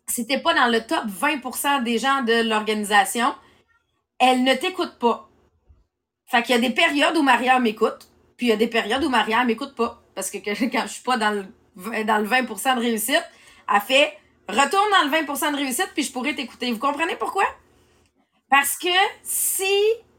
si 0.08 0.26
t'es 0.26 0.38
pas 0.40 0.52
dans 0.52 0.66
le 0.66 0.84
top 0.84 1.04
20% 1.06 1.84
des 1.84 1.98
gens 1.98 2.22
de 2.22 2.42
l'organisation, 2.42 3.36
elle 4.18 4.42
ne 4.42 4.52
t'écoute 4.54 4.98
pas. 4.98 5.28
Fait 6.26 6.42
qu'il 6.42 6.56
y 6.56 6.58
a 6.58 6.60
des 6.60 6.74
périodes 6.74 7.16
où 7.16 7.22
Maria 7.22 7.60
m'écoute, 7.60 8.08
puis 8.36 8.46
il 8.46 8.50
y 8.50 8.52
a 8.52 8.56
des 8.56 8.66
périodes 8.66 9.04
où 9.04 9.08
Maria 9.08 9.44
m'écoute 9.44 9.76
pas. 9.76 10.02
Parce 10.16 10.28
que 10.28 10.38
quand 10.72 10.82
je 10.82 10.92
suis 10.92 11.04
pas 11.04 11.16
dans 11.16 11.30
le, 11.30 12.04
dans 12.04 12.18
le 12.18 12.28
20% 12.28 12.74
de 12.74 12.80
réussite, 12.80 13.22
elle 13.72 13.80
fait 13.80 14.18
retourne 14.48 14.90
dans 14.90 15.08
le 15.08 15.24
20% 15.24 15.52
de 15.52 15.56
réussite, 15.56 15.92
puis 15.94 16.02
je 16.02 16.10
pourrais 16.10 16.34
t'écouter. 16.34 16.72
Vous 16.72 16.80
comprenez 16.80 17.14
pourquoi? 17.14 17.44
Parce 18.50 18.76
que 18.76 18.88
si 19.22 19.72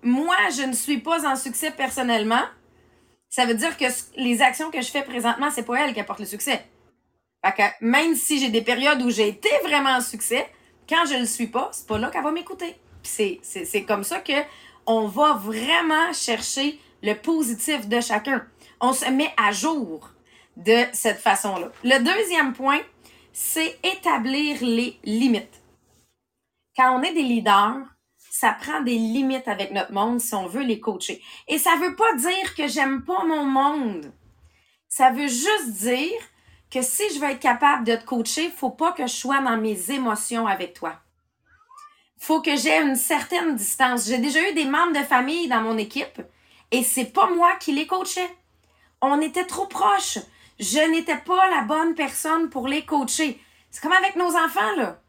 moi, 0.03 0.35
je 0.55 0.63
ne 0.63 0.73
suis 0.73 0.99
pas 0.99 1.25
en 1.27 1.35
succès 1.35 1.71
personnellement, 1.71 2.43
ça 3.29 3.45
veut 3.45 3.55
dire 3.55 3.77
que 3.77 3.85
les 4.15 4.41
actions 4.41 4.69
que 4.69 4.81
je 4.81 4.91
fais 4.91 5.03
présentement, 5.03 5.49
c'est 5.49 5.63
pas 5.63 5.81
elle 5.81 5.93
qui 5.93 5.99
apporte 5.99 6.19
le 6.19 6.25
succès. 6.25 6.63
Fait 7.45 7.51
que 7.51 7.63
même 7.85 8.15
si 8.15 8.39
j'ai 8.39 8.49
des 8.49 8.61
périodes 8.61 9.01
où 9.01 9.09
j'ai 9.09 9.27
été 9.27 9.49
vraiment 9.63 9.89
en 9.89 10.01
succès, 10.01 10.47
quand 10.87 11.05
je 11.05 11.15
le 11.17 11.25
suis 11.25 11.47
pas, 11.47 11.69
c'est 11.73 11.87
pas 11.87 11.97
là 11.97 12.09
qu'elle 12.09 12.23
va 12.23 12.31
m'écouter. 12.31 12.75
C'est 13.01 13.85
comme 13.87 14.03
ça 14.03 14.19
que 14.19 14.33
on 14.85 15.07
va 15.07 15.33
vraiment 15.33 16.13
chercher 16.13 16.79
le 17.01 17.15
positif 17.15 17.87
de 17.87 17.99
chacun. 18.01 18.45
On 18.79 18.93
se 18.93 19.09
met 19.09 19.33
à 19.37 19.51
jour 19.51 20.09
de 20.55 20.85
cette 20.93 21.19
façon-là. 21.19 21.71
Le 21.83 21.99
deuxième 21.99 22.53
point, 22.53 22.81
c'est 23.33 23.79
établir 23.83 24.57
les 24.61 24.99
limites. 25.03 25.61
Quand 26.77 26.97
on 26.97 27.01
est 27.01 27.13
des 27.13 27.23
leaders, 27.23 27.77
ça 28.43 28.51
prend 28.51 28.81
des 28.81 28.97
limites 28.97 29.47
avec 29.47 29.71
notre 29.71 29.93
monde 29.93 30.19
si 30.19 30.35
on 30.35 30.47
veut 30.47 30.63
les 30.63 30.81
coacher. 30.81 31.21
Et 31.47 31.57
ça 31.57 31.77
veut 31.77 31.95
pas 31.95 32.13
dire 32.15 32.55
que 32.57 32.67
j'aime 32.67 33.05
pas 33.05 33.23
mon 33.23 33.45
monde. 33.45 34.11
Ça 34.89 35.11
veut 35.11 35.29
juste 35.29 35.69
dire 35.69 36.19
que 36.69 36.81
si 36.81 37.03
je 37.13 37.21
veux 37.21 37.29
être 37.29 37.39
capable 37.39 37.85
de 37.85 37.95
te 37.95 38.03
coacher, 38.03 38.49
faut 38.49 38.69
pas 38.69 38.91
que 38.91 39.07
je 39.07 39.13
sois 39.13 39.39
dans 39.39 39.55
mes 39.55 39.91
émotions 39.91 40.45
avec 40.45 40.73
toi. 40.73 40.99
Faut 42.19 42.41
que 42.41 42.57
j'ai 42.57 42.81
une 42.81 42.97
certaine 42.97 43.55
distance. 43.55 44.07
J'ai 44.07 44.17
déjà 44.17 44.41
eu 44.49 44.53
des 44.53 44.65
membres 44.65 44.99
de 44.99 45.05
famille 45.05 45.47
dans 45.47 45.61
mon 45.61 45.77
équipe 45.77 46.21
et 46.71 46.83
c'est 46.83 47.13
pas 47.13 47.29
moi 47.29 47.55
qui 47.61 47.71
les 47.71 47.87
coachais. 47.87 48.29
On 48.99 49.21
était 49.21 49.45
trop 49.45 49.67
proches 49.67 50.17
je 50.59 50.91
n'étais 50.91 51.17
pas 51.17 51.49
la 51.49 51.61
bonne 51.61 51.95
personne 51.95 52.49
pour 52.49 52.67
les 52.67 52.85
coacher. 52.85 53.39
C'est 53.71 53.81
comme 53.81 53.93
avec 53.93 54.17
nos 54.17 54.35
enfants, 54.35 54.75
là. 54.75 54.99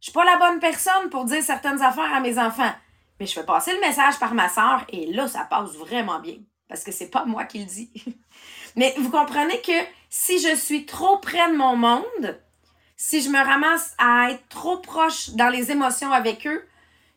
Je 0.00 0.06
suis 0.06 0.12
pas 0.12 0.24
la 0.24 0.36
bonne 0.36 0.60
personne 0.60 1.10
pour 1.10 1.24
dire 1.24 1.42
certaines 1.42 1.82
affaires 1.82 2.14
à 2.14 2.20
mes 2.20 2.38
enfants. 2.38 2.72
Mais 3.18 3.26
je 3.26 3.32
fais 3.32 3.44
passer 3.44 3.74
le 3.74 3.80
message 3.80 4.18
par 4.18 4.34
ma 4.34 4.48
sœur 4.48 4.84
et 4.90 5.06
là, 5.06 5.26
ça 5.26 5.44
passe 5.44 5.70
vraiment 5.72 6.20
bien. 6.20 6.36
Parce 6.68 6.84
que 6.84 6.92
c'est 6.92 7.10
pas 7.10 7.24
moi 7.24 7.44
qui 7.44 7.58
le 7.58 7.64
dis. 7.64 7.90
Mais 8.76 8.94
vous 8.98 9.10
comprenez 9.10 9.60
que 9.60 9.72
si 10.08 10.38
je 10.38 10.54
suis 10.54 10.86
trop 10.86 11.18
près 11.18 11.50
de 11.50 11.56
mon 11.56 11.76
monde, 11.76 12.38
si 12.96 13.22
je 13.22 13.30
me 13.30 13.38
ramasse 13.38 13.94
à 13.98 14.30
être 14.30 14.48
trop 14.48 14.76
proche 14.78 15.30
dans 15.30 15.48
les 15.48 15.72
émotions 15.72 16.12
avec 16.12 16.46
eux, 16.46 16.64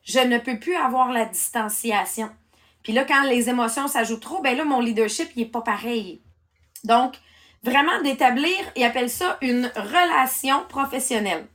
je 0.03 0.19
ne 0.19 0.37
peux 0.37 0.57
plus 0.57 0.75
avoir 0.75 1.11
la 1.11 1.25
distanciation. 1.25 2.31
Puis 2.83 2.93
là, 2.93 3.05
quand 3.05 3.23
les 3.23 3.49
émotions 3.49 3.87
s'ajoutent 3.87 4.21
trop, 4.21 4.41
ben 4.41 4.57
là, 4.57 4.63
mon 4.63 4.79
leadership, 4.79 5.29
il 5.35 5.43
est 5.43 5.45
pas 5.45 5.61
pareil. 5.61 6.21
Donc, 6.83 7.15
vraiment 7.63 8.01
d'établir, 8.01 8.57
il 8.75 8.83
appelle 8.83 9.09
ça 9.09 9.37
une 9.41 9.71
relation 9.75 10.65
professionnelle. 10.67 11.47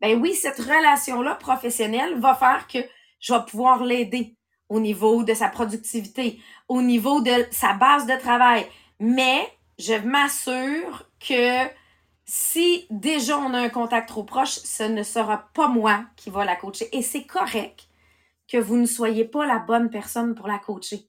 Ben 0.00 0.20
oui, 0.20 0.34
cette 0.34 0.58
relation-là 0.58 1.34
professionnelle 1.36 2.18
va 2.20 2.34
faire 2.34 2.66
que 2.66 2.78
je 3.20 3.32
vais 3.32 3.44
pouvoir 3.48 3.84
l'aider 3.84 4.36
au 4.68 4.80
niveau 4.80 5.22
de 5.22 5.34
sa 5.34 5.48
productivité, 5.48 6.40
au 6.68 6.82
niveau 6.82 7.20
de 7.20 7.46
sa 7.50 7.74
base 7.74 8.06
de 8.06 8.18
travail. 8.18 8.66
Mais 9.00 9.48
je 9.78 9.94
m'assure 9.94 11.08
que 11.20 11.68
si 12.26 12.86
déjà 12.90 13.38
on 13.38 13.54
a 13.54 13.60
un 13.60 13.68
contact 13.68 14.08
trop 14.08 14.24
proche, 14.24 14.58
ce 14.64 14.82
ne 14.82 15.02
sera 15.02 15.48
pas 15.54 15.68
moi 15.68 16.04
qui 16.16 16.30
va 16.30 16.44
la 16.44 16.56
coacher. 16.56 16.88
Et 16.96 17.02
c'est 17.02 17.24
correct 17.24 17.88
que 18.48 18.58
vous 18.58 18.76
ne 18.76 18.86
soyez 18.86 19.24
pas 19.24 19.46
la 19.46 19.58
bonne 19.58 19.90
personne 19.90 20.34
pour 20.34 20.48
la 20.48 20.58
coacher. 20.58 21.08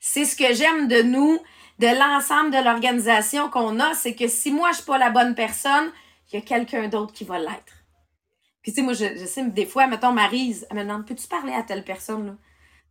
C'est 0.00 0.24
ce 0.24 0.36
que 0.36 0.52
j'aime 0.54 0.88
de 0.88 1.02
nous, 1.02 1.38
de 1.78 1.86
l'ensemble 1.86 2.50
de 2.50 2.62
l'organisation 2.62 3.48
qu'on 3.48 3.80
a, 3.80 3.94
c'est 3.94 4.14
que 4.14 4.28
si 4.28 4.50
moi, 4.50 4.70
je 4.70 4.76
suis 4.76 4.84
pas 4.84 4.98
la 4.98 5.10
bonne 5.10 5.34
personne, 5.34 5.90
il 6.30 6.36
y 6.36 6.38
a 6.38 6.42
quelqu'un 6.42 6.88
d'autre 6.88 7.12
qui 7.12 7.24
va 7.24 7.38
l'être. 7.38 7.73
Puis, 8.64 8.72
tu 8.72 8.80
sais, 8.80 8.82
moi, 8.82 8.94
je, 8.94 9.24
sais, 9.26 9.44
des 9.44 9.66
fois, 9.66 9.86
mettons, 9.86 10.10
Marise, 10.10 10.66
elle 10.70 10.78
me 10.78 10.82
demande, 10.82 11.06
peux-tu 11.06 11.28
parler 11.28 11.52
à 11.52 11.62
telle 11.62 11.84
personne, 11.84 12.26
là? 12.26 12.34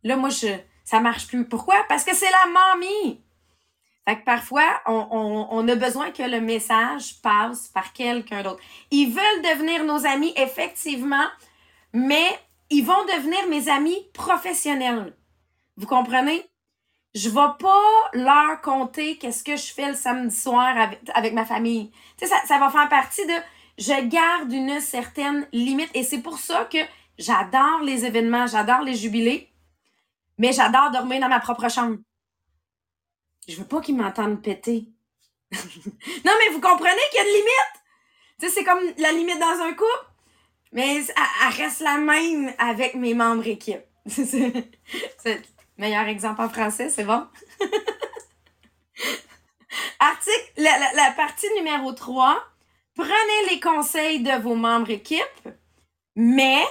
Là, 0.04 0.16
moi, 0.16 0.30
je, 0.30 0.56
ça 0.84 1.00
marche 1.00 1.26
plus. 1.26 1.46
Pourquoi? 1.46 1.84
Parce 1.88 2.04
que 2.04 2.14
c'est 2.14 2.30
la 2.30 2.46
mamie. 2.50 3.20
Fait 4.06 4.18
que 4.18 4.24
parfois, 4.24 4.80
on, 4.86 5.08
on, 5.10 5.48
on, 5.50 5.68
a 5.68 5.74
besoin 5.74 6.10
que 6.10 6.22
le 6.22 6.40
message 6.40 7.20
passe 7.22 7.68
par 7.68 7.92
quelqu'un 7.92 8.42
d'autre. 8.42 8.62
Ils 8.90 9.10
veulent 9.10 9.42
devenir 9.42 9.84
nos 9.84 10.06
amis, 10.06 10.32
effectivement, 10.36 11.26
mais 11.92 12.38
ils 12.70 12.84
vont 12.84 13.04
devenir 13.16 13.48
mes 13.48 13.68
amis 13.68 13.98
professionnels. 14.12 15.16
Vous 15.76 15.86
comprenez? 15.86 16.46
je 17.14 17.28
vais 17.28 17.52
pas 17.60 18.10
leur 18.12 18.60
compter 18.60 19.16
qu'est-ce 19.18 19.44
que 19.44 19.56
je 19.56 19.72
fais 19.72 19.88
le 19.88 19.94
samedi 19.94 20.34
soir 20.34 20.74
avec, 21.14 21.32
ma 21.32 21.44
famille. 21.44 21.90
Tu 22.18 22.26
sais, 22.26 22.34
ça, 22.34 22.36
ça 22.46 22.58
va 22.58 22.70
faire 22.70 22.88
partie 22.88 23.24
de 23.24 23.32
je 23.78 24.08
garde 24.08 24.52
une 24.52 24.80
certaine 24.80 25.46
limite 25.52 25.90
et 25.94 26.02
c'est 26.02 26.20
pour 26.20 26.38
ça 26.38 26.64
que 26.64 26.78
j'adore 27.18 27.80
les 27.82 28.04
événements, 28.04 28.46
j'adore 28.46 28.82
les 28.82 28.94
jubilés, 28.94 29.50
mais 30.38 30.52
j'adore 30.52 30.90
dormir 30.90 31.20
dans 31.20 31.28
ma 31.28 31.40
propre 31.40 31.68
chambre. 31.68 31.98
Je 33.48 33.56
veux 33.56 33.66
pas 33.66 33.80
qu'ils 33.80 33.96
m'entendent 33.96 34.42
péter. 34.42 34.88
non, 35.52 36.32
mais 36.38 36.48
vous 36.52 36.60
comprenez 36.60 37.00
qu'il 37.10 37.20
y 37.20 37.22
a 37.22 37.26
une 37.26 37.34
limite? 37.34 37.74
Tu 38.40 38.46
sais, 38.46 38.52
c'est 38.52 38.64
comme 38.64 38.80
la 38.98 39.12
limite 39.12 39.38
dans 39.38 39.62
un 39.62 39.72
couple, 39.72 40.06
mais 40.72 40.96
elle, 40.96 41.52
reste 41.52 41.80
la 41.80 41.98
même 41.98 42.52
avec 42.58 42.94
mes 42.94 43.14
membres 43.14 43.46
équipe. 43.46 43.84
Meilleur 45.78 46.06
exemple 46.06 46.40
en 46.40 46.48
français, 46.48 46.88
c'est 46.88 47.04
bon? 47.04 47.26
Article, 49.98 50.52
la, 50.56 51.10
partie 51.16 51.46
numéro 51.56 51.92
3. 51.92 52.42
Prenez 52.94 53.50
les 53.50 53.60
conseils 53.60 54.20
de 54.20 54.40
vos 54.40 54.54
membres 54.54 54.90
équipe, 54.90 55.48
mais 56.14 56.62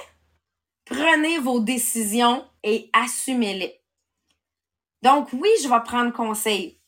prenez 0.86 1.38
vos 1.38 1.60
décisions 1.60 2.44
et 2.62 2.88
assumez-les. 2.94 3.80
Donc, 5.02 5.28
oui, 5.34 5.50
je 5.62 5.68
vais 5.68 5.82
prendre 5.84 6.12
conseil, 6.12 6.80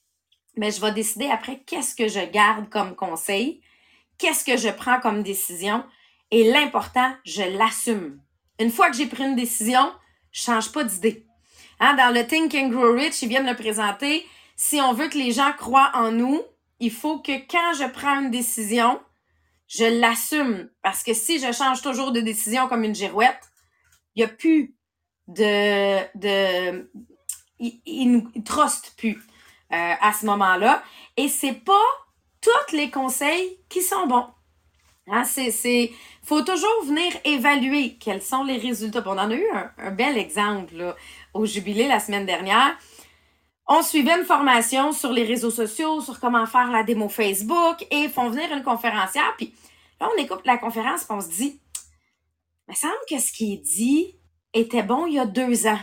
mais 0.56 0.70
je 0.70 0.80
vais 0.80 0.92
décider 0.92 1.26
après 1.26 1.58
qu'est-ce 1.66 1.94
que 1.94 2.08
je 2.08 2.24
garde 2.30 2.70
comme 2.70 2.96
conseil, 2.96 3.60
qu'est-ce 4.16 4.42
que 4.42 4.56
je 4.56 4.70
prends 4.70 5.00
comme 5.00 5.22
décision, 5.22 5.84
et 6.30 6.50
l'important, 6.50 7.14
je 7.26 7.42
l'assume. 7.42 8.22
Une 8.58 8.70
fois 8.70 8.90
que 8.90 8.96
j'ai 8.96 9.06
pris 9.06 9.24
une 9.24 9.36
décision, 9.36 9.92
je 10.32 10.40
change 10.40 10.72
pas 10.72 10.82
d'idée. 10.82 11.26
Hein, 11.78 11.94
dans 11.94 12.14
le 12.14 12.26
Think 12.26 12.54
and 12.54 12.68
Grow 12.68 12.92
Rich, 12.92 13.20
ils 13.20 13.28
viennent 13.28 13.46
le 13.46 13.54
présenter. 13.54 14.26
Si 14.56 14.80
on 14.80 14.94
veut 14.94 15.08
que 15.08 15.18
les 15.18 15.32
gens 15.32 15.52
croient 15.52 15.90
en 15.92 16.10
nous, 16.10 16.42
il 16.80 16.90
faut 16.90 17.18
que 17.18 17.32
quand 17.50 17.74
je 17.74 17.86
prends 17.90 18.20
une 18.20 18.30
décision, 18.30 18.98
je 19.68 19.84
l'assume. 19.84 20.70
Parce 20.82 21.02
que 21.02 21.14
si 21.14 21.38
je 21.38 21.52
change 21.52 21.82
toujours 21.82 22.12
de 22.12 22.20
décision 22.20 22.68
comme 22.68 22.84
une 22.84 22.94
girouette, 22.94 23.40
il 24.14 24.20
n'y 24.20 24.24
a 24.24 24.28
plus 24.28 24.76
de. 25.28 26.00
de 26.18 26.90
il 27.58 28.12
ne 28.12 28.42
truste 28.42 28.94
plus 28.98 29.16
euh, 29.72 29.94
à 30.00 30.12
ce 30.12 30.26
moment-là. 30.26 30.82
Et 31.16 31.28
c'est 31.28 31.64
pas 31.64 31.72
tous 32.40 32.76
les 32.76 32.90
conseils 32.90 33.58
qui 33.68 33.80
sont 33.82 34.06
bons. 34.06 34.26
Hein, 35.08 35.24
c'est, 35.24 35.92
faut 36.22 36.42
toujours 36.42 36.84
venir 36.84 37.12
évaluer 37.24 37.96
quels 37.98 38.22
sont 38.22 38.42
les 38.42 38.58
résultats. 38.58 39.02
On 39.06 39.12
en 39.12 39.30
a 39.30 39.34
eu 39.34 39.48
un, 39.54 39.70
un 39.78 39.90
bel 39.92 40.18
exemple 40.18 40.74
là, 40.74 40.96
au 41.32 41.46
jubilé 41.46 41.86
la 41.88 42.00
semaine 42.00 42.26
dernière. 42.26 42.76
On 43.68 43.82
suivait 43.82 44.18
une 44.18 44.24
formation 44.24 44.92
sur 44.92 45.12
les 45.12 45.24
réseaux 45.24 45.50
sociaux, 45.50 46.00
sur 46.00 46.20
comment 46.20 46.46
faire 46.46 46.70
la 46.70 46.84
démo 46.84 47.08
Facebook 47.08 47.84
et 47.90 48.08
font 48.08 48.30
venir 48.30 48.52
une 48.52 48.62
conférencière. 48.62 49.34
Puis 49.36 49.52
là, 50.00 50.08
on 50.14 50.22
écoute 50.22 50.42
la 50.44 50.56
conférence 50.56 51.02
et 51.02 51.12
on 51.12 51.20
se 51.20 51.28
dit, 51.28 51.60
il 52.68 52.70
me 52.70 52.74
semble 52.74 52.94
que 53.10 53.18
ce 53.18 53.32
qui 53.32 53.54
est 53.54 53.56
dit 53.56 54.16
était 54.52 54.84
bon 54.84 55.06
il 55.06 55.14
y 55.14 55.18
a 55.18 55.26
deux 55.26 55.66
ans. 55.66 55.80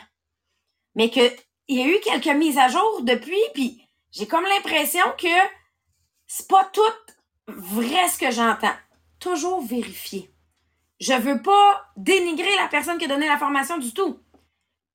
Mais 0.96 1.10
qu'il 1.10 1.34
y 1.68 1.82
a 1.82 1.88
eu 1.88 2.00
quelques 2.04 2.36
mises 2.38 2.58
à 2.58 2.70
jour 2.70 3.02
depuis, 3.04 3.42
puis 3.54 3.86
j'ai 4.12 4.28
comme 4.28 4.46
l'impression 4.46 5.04
que 5.18 5.28
c'est 6.28 6.48
pas 6.48 6.70
tout 6.72 6.82
vrai 7.48 8.08
ce 8.08 8.18
que 8.18 8.32
j'entends. 8.32 8.75
Toujours 9.20 9.62
vérifier. 9.62 10.30
Je 11.00 11.13
veux 11.13 11.42
pas 11.42 11.86
dénigrer 11.98 12.56
la 12.58 12.68
personne 12.70 12.98
qui 12.98 13.06
a 13.06 13.10
donné 13.10 13.28
la 13.28 13.38
formation 13.38 13.78
du 13.78 13.94
tout. 13.94 14.20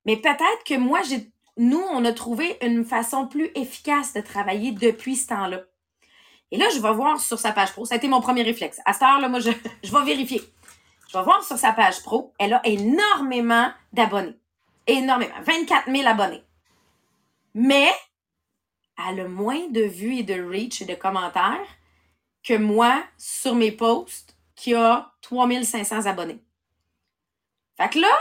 Mais 0.07 0.17
peut-être 0.17 0.65
que 0.65 0.77
moi, 0.79 1.03
j'ai, 1.03 1.31
nous, 1.59 1.83
on 1.93 2.05
a 2.05 2.13
trouvé 2.13 2.57
une 2.63 2.85
façon 2.85 3.27
plus 3.27 3.51
efficace 3.55 4.15
de 4.15 4.21
travailler 4.21 4.71
depuis 4.73 5.17
ce 5.17 5.27
temps-là. 5.29 5.63
Et 6.51 6.57
là, 6.57 6.67
je 6.75 6.81
vais 6.81 6.93
voir 6.93 7.21
sur 7.21 7.39
sa 7.39 7.53
page 7.53 7.73
pro. 7.73 7.85
Ça 7.85 7.95
a 7.95 7.99
été 7.99 8.09
mon 8.09 8.21
premier 8.21 8.43
réflexe. 8.43 8.81
À 8.87 8.93
cette 8.93 9.03
heure-là, 9.03 9.29
moi, 9.29 9.41
je, 9.41 9.51
vais 9.83 10.05
vérifier. 10.05 10.41
Je 11.09 11.19
vais 11.19 11.25
voir 11.25 11.43
sur 11.45 11.59
sa 11.59 11.73
page 11.73 12.03
pro. 12.03 12.33
Elle 12.39 12.55
a 12.55 12.61
énormément 12.65 13.71
d'abonnés. 13.93 14.39
Énormément. 14.87 15.35
24 15.45 15.91
000 15.91 16.09
abonnés. 16.09 16.45
Mais, 17.55 17.91
elle 19.09 19.21
a 19.21 19.29
moins 19.29 19.69
de 19.69 19.83
vues 19.83 20.19
et 20.19 20.23
de 20.23 20.41
reach 20.41 20.81
et 20.81 20.87
de 20.87 20.95
commentaires 20.95 21.67
que 22.43 22.55
moi 22.55 23.03
sur 23.19 23.55
mes 23.55 23.73
posts 23.73 24.37
qui 24.55 24.75
a 24.75 25.13
3500 25.23 26.07
abonnés. 26.07 26.43
Fait 27.77 27.91
que 27.91 27.99
là, 27.99 28.17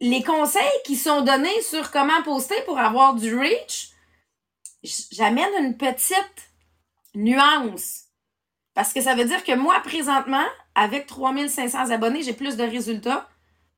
les 0.00 0.22
conseils 0.22 0.62
qui 0.84 0.96
sont 0.96 1.22
donnés 1.22 1.62
sur 1.62 1.90
comment 1.90 2.22
poster 2.22 2.60
pour 2.64 2.78
avoir 2.78 3.14
du 3.14 3.36
reach, 3.36 3.90
j'amène 5.12 5.64
une 5.64 5.76
petite 5.76 6.50
nuance. 7.14 8.04
Parce 8.74 8.92
que 8.92 9.00
ça 9.00 9.14
veut 9.14 9.24
dire 9.24 9.42
que 9.42 9.54
moi, 9.54 9.80
présentement, 9.80 10.44
avec 10.74 11.06
3500 11.06 11.90
abonnés, 11.90 12.22
j'ai 12.22 12.34
plus 12.34 12.56
de 12.56 12.64
résultats 12.64 13.26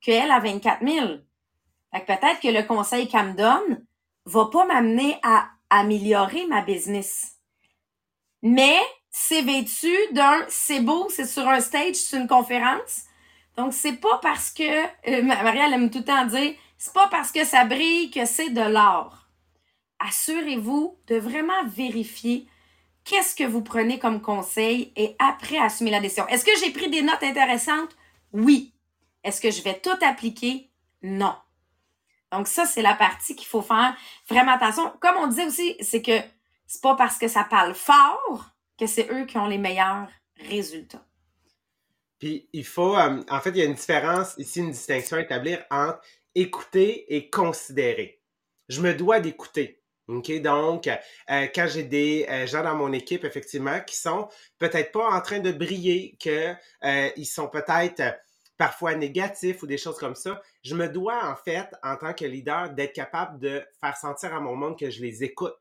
qu'elle 0.01 0.31
à 0.31 0.41
24 0.41 0.85
000. 0.85 1.07
Fait 1.95 2.01
que 2.01 2.07
peut-être 2.07 2.41
que 2.41 2.49
le 2.49 2.65
conseil 2.65 3.09
qu'elle 3.09 3.29
me 3.29 3.35
donne 3.35 3.87
va 4.25 4.47
pas 4.47 4.67
m'amener 4.67 5.19
à 5.23 5.49
améliorer 5.71 6.47
ma 6.47 6.63
business. 6.63 7.37
Mais 8.43 8.79
c'est 9.11 9.43
vêtu 9.43 9.95
d'un 10.13 10.45
c'est 10.49 10.81
beau, 10.81 11.09
c'est 11.11 11.27
sur 11.27 11.49
un 11.49 11.61
stage, 11.61 11.95
c'est 11.95 12.17
une 12.17 12.29
conférence. 12.29 13.03
Donc, 13.59 13.75
c'est 13.75 13.95
pas 13.95 14.21
parce 14.23 14.51
que, 14.51 14.63
euh, 14.63 14.89
aime 15.05 15.91
tout 15.91 15.99
le 15.99 16.05
temps 16.05 16.25
dire, 16.27 16.55
c'est 16.79 16.93
pas 16.93 17.09
parce 17.09 17.33
que 17.33 17.45
ça 17.45 17.65
brille 17.65 18.09
que 18.09 18.25
c'est 18.25 18.51
de 18.51 18.61
l'or. 18.61 19.27
Assurez-vous 19.99 20.97
de 21.09 21.17
vraiment 21.17 21.65
vérifier 21.67 22.47
qu'est-ce 23.03 23.35
que 23.35 23.43
vous 23.43 23.63
prenez 23.63 23.99
comme 23.99 24.23
conseil 24.23 24.93
et 24.95 25.17
après 25.19 25.59
assumer 25.59 25.91
la 25.91 25.99
décision. 25.99 26.29
Est-ce 26.29 26.45
que 26.45 26.57
j'ai 26.61 26.71
pris 26.71 26.89
des 26.89 27.03
notes 27.03 27.25
intéressantes? 27.25 27.97
Oui. 28.33 28.75
Est-ce 29.25 29.41
que 29.41 29.51
je 29.51 29.61
vais 29.63 29.81
tout 29.81 29.99
appliquer? 30.03 30.71
Non. 31.03 31.35
Donc 32.31 32.47
ça, 32.47 32.65
c'est 32.65 32.81
la 32.81 32.95
partie 32.95 33.35
qu'il 33.35 33.49
faut 33.49 33.63
faire 33.63 33.97
vraiment 34.29 34.53
attention. 34.53 34.93
Comme 35.01 35.17
on 35.17 35.27
disait 35.27 35.47
aussi, 35.47 35.77
c'est 35.81 36.03
que 36.03 36.21
c'est 36.69 36.81
pas 36.81 36.95
parce 36.95 37.19
que 37.19 37.27
ça 37.27 37.43
parle 37.43 37.75
fort 37.75 38.53
que 38.79 38.87
c'est 38.87 39.11
eux 39.11 39.25
qui 39.25 39.37
ont 39.37 39.49
les 39.49 39.59
meilleurs 39.59 40.07
résultats. 40.49 41.08
Puis 42.19 42.49
il 42.53 42.65
faut, 42.65 42.97
euh, 42.97 43.23
en 43.31 43.41
fait, 43.41 43.51
il 43.51 43.57
y 43.57 43.63
a 43.63 43.65
une 43.65 43.75
différence, 43.75 44.35
ici, 44.39 44.61
une 44.61 44.71
distinction 44.71 45.17
à 45.17 45.21
établir 45.21 45.65
entre 45.71 46.01
écouter 46.35 47.15
et 47.15 47.31
considérer. 47.31 48.21
Je 48.69 48.81
me 48.81 48.95
dois 48.95 49.21
d'écouter. 49.21 49.83
OK? 50.09 50.41
Donc, 50.41 50.87
euh, 50.87 51.47
quand 51.55 51.67
j'ai 51.67 51.83
des 51.83 52.27
euh, 52.29 52.47
gens 52.47 52.63
dans 52.63 52.75
mon 52.75 52.93
équipe, 52.93 53.25
effectivement, 53.25 53.81
qui 53.81 53.97
sont 53.97 54.29
peut-être 54.59 54.93
pas 54.93 55.07
en 55.11 55.21
train 55.21 55.41
de 55.41 55.53
briller, 55.53 56.17
qu'ils 56.19 57.27
sont 57.27 57.49
peut-être 57.49 58.03
parfois 58.57 58.95
négatifs 58.95 59.63
ou 59.63 59.67
des 59.67 59.79
choses 59.79 59.99
comme 59.99 60.15
ça, 60.15 60.43
je 60.63 60.75
me 60.75 60.89
dois, 60.89 61.25
en 61.31 61.37
fait, 61.37 61.69
en 61.83 61.97
tant 61.97 62.13
que 62.13 62.25
leader, 62.25 62.71
d'être 62.71 62.95
capable 62.95 63.39
de 63.39 63.63
faire 63.81 63.97
sentir 63.97 64.35
à 64.35 64.41
mon 64.41 64.57
monde 64.57 64.79
que 64.79 64.91
je 64.91 65.01
les 65.01 65.23
écoute. 65.23 65.55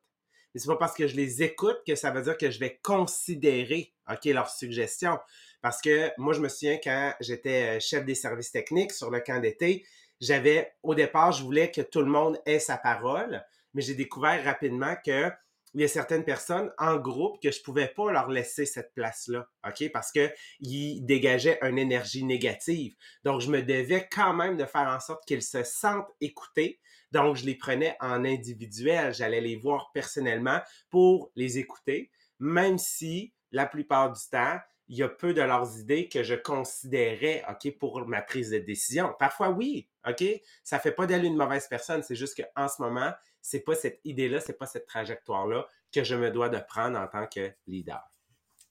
Mais 0.54 0.62
c'est 0.62 0.68
pas 0.68 0.78
parce 0.78 0.96
que 0.96 1.08
je 1.08 1.16
les 1.16 1.44
écoute 1.44 1.78
que 1.86 1.96
ça 1.96 2.10
veut 2.10 2.24
dire 2.24 2.38
que 2.38 2.50
je 2.50 2.60
vais 2.60 2.80
considérer, 2.82 3.94
OK, 4.10 4.26
leurs 4.26 4.50
suggestions. 4.50 5.20
Parce 5.62 5.82
que 5.82 6.12
moi, 6.18 6.34
je 6.34 6.40
me 6.40 6.50
souviens 6.50 6.78
quand 6.84 7.14
j'étais 7.20 7.78
euh, 7.78 7.80
chef 7.80 8.06
des 8.06 8.16
services 8.16 8.52
techniques 8.52 8.92
sur 8.92 9.10
le 9.10 9.20
camp 9.20 9.40
d'été, 9.40 9.86
j'avais, 10.20 10.74
au 10.84 10.96
départ, 10.96 11.32
je 11.32 11.44
voulais 11.44 11.72
que 11.72 11.82
tout 11.82 12.00
le 12.00 12.08
monde 12.08 12.40
ait 12.46 12.60
sa 12.60 12.78
parole, 12.78 13.44
mais 13.74 13.82
j'ai 13.82 13.96
découvert 13.96 14.44
rapidement 14.44 14.96
que 15.06 15.32
il 15.74 15.82
y 15.82 15.84
a 15.84 15.88
certaines 15.88 16.24
personnes 16.24 16.72
en 16.80 16.98
groupe 16.98 17.42
que 17.42 17.52
je 17.52 17.62
pouvais 17.62 17.88
pas 17.88 18.12
leur 18.12 18.30
laisser 18.30 18.66
cette 18.66 18.94
place-là, 18.96 19.48
OK? 19.68 19.92
Parce 19.92 20.12
qu'ils 20.12 21.06
dégageaient 21.06 21.60
une 21.62 21.78
énergie 21.78 22.24
négative. 22.24 22.96
Donc, 23.24 23.42
je 23.42 23.52
me 23.52 23.62
devais 23.62 24.08
quand 24.12 24.34
même 24.34 24.58
de 24.58 24.66
faire 24.66 24.88
en 24.88 25.00
sorte 25.00 25.26
qu'ils 25.28 25.44
se 25.44 25.64
sentent 25.64 26.10
écoutés. 26.22 26.80
Donc, 27.12 27.36
je 27.36 27.46
les 27.46 27.56
prenais 27.56 27.96
en 28.00 28.26
individuel. 28.26 29.14
J'allais 29.14 29.42
les 29.42 29.56
voir 29.56 29.92
personnellement 29.94 30.62
pour 30.90 31.32
les 31.36 31.60
écouter, 31.60 32.12
même 32.40 32.78
si 32.78 33.34
la 33.52 33.66
plupart 33.66 34.12
du 34.12 34.22
temps, 34.32 34.58
il 34.90 34.98
y 34.98 35.04
a 35.04 35.10
peu 35.10 35.34
de 35.34 35.42
leurs 35.42 35.78
idées 35.80 36.08
que 36.08 36.24
je 36.24 36.36
considérais, 36.36 37.44
OK, 37.50 37.78
pour 37.78 38.06
ma 38.08 38.22
prise 38.22 38.52
de 38.52 38.60
décision. 38.60 39.14
Parfois, 39.20 39.50
oui, 39.50 39.90
OK, 40.08 40.24
ça 40.64 40.80
fait 40.80 40.92
pas 40.92 41.06
d'elle 41.06 41.26
une 41.26 41.36
mauvaise 41.36 41.68
personne, 41.68 42.04
c'est 42.04 42.16
juste 42.16 42.42
qu'en 42.42 42.68
ce 42.68 42.82
moment, 42.82 43.12
c'est 43.42 43.62
pas 43.62 43.76
cette 43.76 44.00
idée-là, 44.04 44.40
c'est 44.40 44.58
pas 44.58 44.66
cette 44.66 44.86
trajectoire-là 44.86 45.68
que 45.94 46.04
je 46.04 46.16
me 46.16 46.32
dois 46.32 46.50
de 46.50 46.60
prendre 46.60 46.98
en 46.98 47.08
tant 47.08 47.28
que 47.28 47.52
leader. 47.66 48.02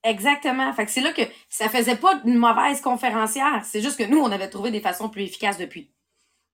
Exactement. 0.03 0.73
Fait 0.73 0.85
que 0.85 0.91
c'est 0.93 1.01
là 1.01 1.13
que 1.13 1.23
ça 1.49 1.69
faisait 1.69 1.97
pas 1.97 2.21
une 2.25 2.39
mauvaise 2.39 2.81
conférencière. 2.81 3.63
C'est 3.65 3.81
juste 3.81 3.99
que 3.99 4.05
nous, 4.05 4.19
on 4.19 4.31
avait 4.31 4.49
trouvé 4.49 4.71
des 4.71 4.81
façons 4.81 5.09
plus 5.09 5.25
efficaces 5.25 5.59
depuis. 5.59 5.93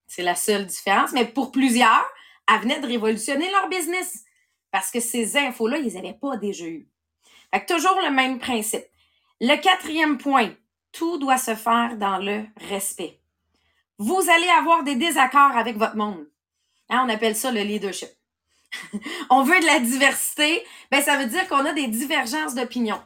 C'est 0.07 0.22
la 0.22 0.35
seule 0.35 0.66
différence. 0.66 1.12
Mais 1.12 1.27
pour 1.27 1.53
plusieurs, 1.53 2.07
elle 2.48 2.61
venait 2.61 2.81
de 2.81 2.87
révolutionner 2.87 3.51
leur 3.51 3.68
business. 3.68 4.25
Parce 4.70 4.90
que 4.90 5.01
ces 5.01 5.37
infos-là, 5.37 5.79
ils 5.79 5.94
n'avaient 5.94 6.18
pas 6.18 6.38
déjà 6.38 6.64
eu. 6.64 6.88
Fait 7.53 7.64
que 7.64 7.75
toujours 7.75 8.01
le 8.01 8.11
même 8.11 8.38
principe. 8.38 8.87
Le 9.45 9.57
quatrième 9.57 10.19
point, 10.19 10.55
tout 10.93 11.19
doit 11.19 11.37
se 11.37 11.57
faire 11.57 11.97
dans 11.97 12.19
le 12.19 12.45
respect. 12.69 13.21
Vous 13.99 14.31
allez 14.31 14.49
avoir 14.49 14.85
des 14.85 14.95
désaccords 14.95 15.57
avec 15.57 15.77
votre 15.77 15.97
monde. 15.97 16.29
Hein, 16.89 17.03
on 17.05 17.09
appelle 17.09 17.35
ça 17.35 17.51
le 17.51 17.63
leadership. 17.63 18.09
on 19.31 19.43
veut 19.43 19.59
de 19.59 19.67
la 19.67 19.81
diversité, 19.81 20.65
ben 20.93 21.03
ça 21.03 21.17
veut 21.17 21.27
dire 21.27 21.49
qu'on 21.49 21.67
a 21.67 21.73
des 21.73 21.89
divergences 21.89 22.55
d'opinion. 22.55 23.03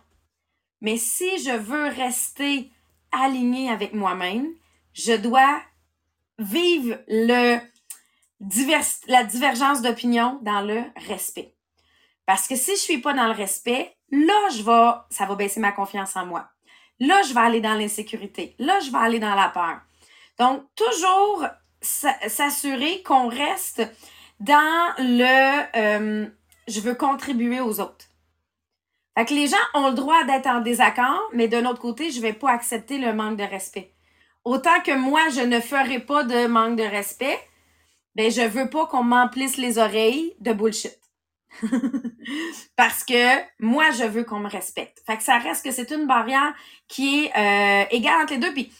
Mais 0.83 0.99
si 0.99 1.43
je 1.43 1.57
veux 1.57 1.87
rester 1.87 2.71
aligné 3.13 3.71
avec 3.71 3.95
moi-même, 3.95 4.53
je 4.93 5.15
dois 5.15 5.63
vivre 6.39 6.99
la 7.09 7.63
divergence 9.25 9.81
d'opinion 9.81 10.39
dans 10.43 10.61
le 10.61 10.83
respect. 11.09 11.55
Parce 12.27 12.47
que 12.47 12.57
si 12.57 12.73
je 12.73 12.81
suis 12.81 12.99
pas 12.99 13.15
dans 13.15 13.29
le 13.29 13.33
respect, 13.33 13.96
Là, 14.11 14.49
je 14.51 14.63
vais, 14.63 14.99
ça 15.11 15.27
va 15.27 15.35
baisser 15.35 15.61
ma 15.61 15.73
confiance 15.73 16.17
en 16.17 16.27
moi. 16.27 16.49
Là, 17.01 17.21
je 17.23 17.35
vais 17.35 17.41
aller 17.41 17.61
dans 17.61 17.75
l'insécurité. 17.75 18.55
Là, 18.59 18.81
je 18.81 18.91
vais 18.91 18.99
aller 18.99 19.19
dans 19.19 19.35
la 19.35 19.49
peur. 19.49 19.81
Donc, 20.39 20.63
toujours 20.75 21.47
s'assurer 21.81 23.03
qu'on 23.03 23.29
reste 23.29 23.83
dans 24.41 24.95
le 24.99 25.77
euh, 25.77 26.27
je 26.69 26.81
veux 26.81 26.95
contribuer 26.95 27.61
aux 27.61 27.81
autres. 27.81 28.07
Fait 29.17 29.25
que 29.25 29.35
les 29.35 29.47
gens 29.47 29.57
ont 29.75 29.89
le 29.89 29.95
droit 29.95 30.25
d'être 30.25 30.47
en 30.47 30.61
désaccord, 30.61 31.23
mais 31.33 31.49
d'un 31.49 31.65
autre 31.65 31.81
côté, 31.81 32.11
je 32.11 32.21
vais 32.21 32.33
pas 32.33 32.51
accepter 32.51 32.99
le 32.99 33.15
manque 33.15 33.39
de 33.39 33.45
respect. 33.45 33.95
Autant 34.45 34.81
que 34.81 34.95
moi, 34.95 35.29
je 35.35 35.41
ne 35.41 35.59
ferai 35.61 36.01
pas 36.01 36.23
de 36.23 36.47
manque 36.47 36.77
de 36.77 36.83
respect, 36.83 37.39
ben 38.15 38.31
je 38.31 38.43
veux 38.43 38.69
pas 38.69 38.87
qu'on 38.87 39.03
m'emplisse 39.03 39.57
les 39.57 39.79
oreilles 39.79 40.35
de 40.41 40.53
bullshit. 40.53 40.99
Parce 42.77 43.05
que 43.05 43.41
moi, 43.59 43.91
je 43.93 44.05
veux 44.05 44.25
qu'on 44.25 44.41
me 44.41 44.49
respecte. 44.49 45.03
Fait 45.07 45.17
que 45.17 45.23
ça 45.23 45.39
reste 45.39 45.65
que 45.65 45.71
c'est 45.71 45.91
une 45.91 46.07
barrière 46.07 46.55
qui 46.89 47.25
est 47.25 47.37
euh, 47.37 47.85
égale 47.91 48.23
entre 48.23 48.35
les 48.35 48.39
deux. 48.39 48.53
Puis 48.53 48.73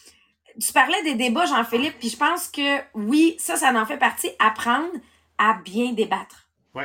tu 0.59 0.73
parlais 0.73 1.01
des 1.03 1.15
débats, 1.15 1.45
Jean-Philippe, 1.45 1.99
puis 1.99 2.09
je 2.09 2.17
pense 2.17 2.47
que 2.47 2.79
oui, 2.93 3.35
ça, 3.39 3.55
ça 3.55 3.71
en 3.71 3.85
fait 3.85 3.97
partie, 3.97 4.31
apprendre 4.39 4.91
à 5.37 5.59
bien 5.63 5.93
débattre. 5.93 6.49
Oui. 6.73 6.83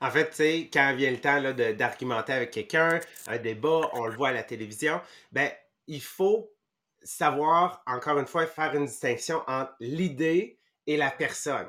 En 0.00 0.10
fait, 0.10 0.28
tu 0.30 0.36
sais, 0.36 0.70
quand 0.72 0.94
vient 0.94 1.10
le 1.10 1.20
temps 1.20 1.40
d'argumenter 1.74 2.32
avec 2.32 2.50
quelqu'un, 2.50 3.00
un 3.26 3.38
débat, 3.38 3.90
on 3.94 4.06
le 4.06 4.14
voit 4.14 4.28
à 4.28 4.32
la 4.32 4.42
télévision, 4.42 5.00
ben, 5.32 5.50
il 5.86 6.02
faut 6.02 6.50
savoir, 7.02 7.82
encore 7.86 8.18
une 8.18 8.26
fois, 8.26 8.46
faire 8.46 8.74
une 8.74 8.86
distinction 8.86 9.42
entre 9.46 9.74
l'idée 9.80 10.58
et 10.86 10.96
la 10.96 11.10
personne. 11.10 11.68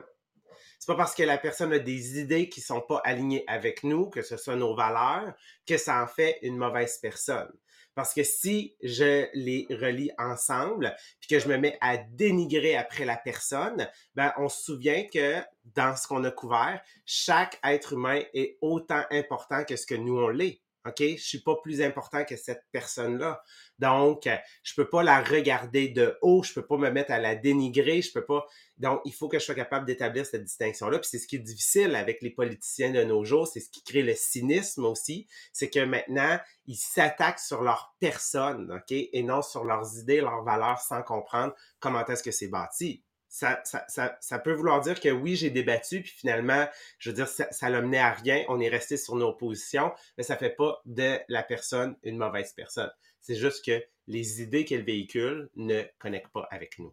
C'est 0.88 0.94
pas 0.94 1.00
parce 1.00 1.16
que 1.16 1.24
la 1.24 1.38
personne 1.38 1.74
a 1.74 1.80
des 1.80 2.18
idées 2.18 2.48
qui 2.48 2.62
sont 2.62 2.80
pas 2.80 3.02
alignées 3.04 3.44
avec 3.48 3.84
nous, 3.84 4.10
que 4.10 4.22
ce 4.22 4.38
soit 4.38 4.56
nos 4.56 4.74
valeurs, 4.74 5.34
que 5.66 5.76
ça 5.76 6.02
en 6.02 6.08
fait 6.08 6.40
une 6.44 6.56
mauvaise 6.56 6.98
personne. 7.00 7.52
Parce 7.94 8.14
que 8.14 8.24
si 8.24 8.74
je 8.82 9.28
les 9.34 9.68
relie 9.70 10.12
ensemble, 10.18 10.96
puis 11.20 11.28
que 11.28 11.40
je 11.40 11.50
me 11.50 11.58
mets 11.58 11.78
à 11.82 11.98
dénigrer 11.98 12.78
après 12.78 13.04
la 13.04 13.18
personne, 13.18 13.90
ben 14.16 14.32
on 14.38 14.48
se 14.48 14.64
souvient 14.64 15.04
que 15.14 15.42
dans 15.66 15.94
ce 15.98 16.08
qu'on 16.08 16.24
a 16.24 16.32
couvert, 16.32 16.82
chaque 17.06 17.60
être 17.66 17.92
humain 17.92 18.22
est 18.34 18.58
autant 18.62 19.04
important 19.12 19.66
que 19.66 19.76
ce 19.76 19.86
que 19.86 19.96
nous 19.96 20.18
on 20.18 20.30
l'est. 20.30 20.62
OK? 20.88 21.00
Je 21.00 21.24
suis 21.24 21.42
pas 21.42 21.56
plus 21.62 21.82
important 21.82 22.24
que 22.24 22.36
cette 22.36 22.64
personne-là. 22.72 23.42
Donc, 23.80 24.28
je 24.64 24.74
peux 24.76 24.90
pas 24.90 25.04
la 25.04 25.22
regarder 25.22 25.90
de 25.90 26.18
haut, 26.22 26.44
je 26.44 26.54
peux 26.54 26.66
pas 26.66 26.78
me 26.78 26.90
mettre 26.90 27.12
à 27.12 27.20
la 27.20 27.36
dénigrer, 27.36 28.02
je 28.02 28.12
peux 28.12 28.26
pas. 28.26 28.46
Donc, 28.78 29.02
il 29.06 29.14
faut 29.14 29.28
que 29.28 29.40
je 29.40 29.46
sois 29.46 29.56
capable 29.56 29.86
d'établir 29.86 30.26
cette 30.26 30.44
distinction-là. 30.44 31.00
Puis 31.00 31.10
c'est 31.12 31.20
ce 31.20 31.28
qui 31.28 31.38
est 31.38 31.40
difficile 31.40 31.96
avec 31.96 32.22
les 32.22 32.32
politiciens 32.32 32.92
de 32.92 33.04
nos 33.04 33.24
jours, 33.24 33.48
c'est 33.48 33.60
ce 33.60 33.70
qui 33.70 33.84
crée 33.84 34.04
le 34.04 34.16
cynisme 34.16 34.86
aussi, 34.86 35.28
c'est 35.54 35.70
que 35.70 35.84
maintenant, 35.84 36.40
ils 36.66 36.76
s'attaquent 36.76 37.40
sur 37.40 37.62
leur 37.64 37.96
personne, 38.00 38.72
OK? 38.72 38.92
Et 38.92 39.24
non 39.24 39.42
sur 39.42 39.64
leurs 39.64 39.98
idées, 39.98 40.22
leurs 40.22 40.44
valeurs, 40.44 40.80
sans 40.80 41.04
comprendre 41.04 41.54
comment 41.80 42.06
est-ce 42.06 42.24
que 42.24 42.32
c'est 42.32 42.48
bâti 42.48 43.04
ça, 43.38 43.86
ça, 43.88 44.18
ça, 44.20 44.40
peut 44.40 44.54
vouloir 44.54 44.82
dire 44.82 45.00
que 45.00 45.10
oui, 45.10 45.36
j'ai 45.36 45.52
débattu, 45.52 46.02
puis 46.02 46.12
finalement, 46.12 46.66
je 46.98 47.12
veux 47.12 47.16
dire, 47.16 47.28
ça, 47.28 47.48
ça 47.52 47.70
l'a 47.70 47.82
mené 47.82 48.00
à 48.00 48.12
rien, 48.12 48.44
on 48.48 48.60
est 48.60 48.68
resté 48.68 48.98
sur 48.98 49.16
nos 49.16 49.32
positions, 49.32 49.94
mais 50.18 50.24
ça 50.24 50.38
fait 50.38 50.56
pas 50.56 50.82
de 50.86 51.20
la 51.28 51.44
personne 51.44 51.96
une 52.02 52.18
mauvaise 52.18 52.54
personne. 52.54 52.90
C'est 53.22 53.36
juste 53.36 53.64
que 53.64 53.84
les 54.08 54.42
idées 54.42 54.66
qu'elle 54.66 54.84
véhicule 54.84 55.50
ne 55.56 55.84
connectent 56.00 56.32
pas 56.32 56.48
avec 56.50 56.80
nous. 56.80 56.92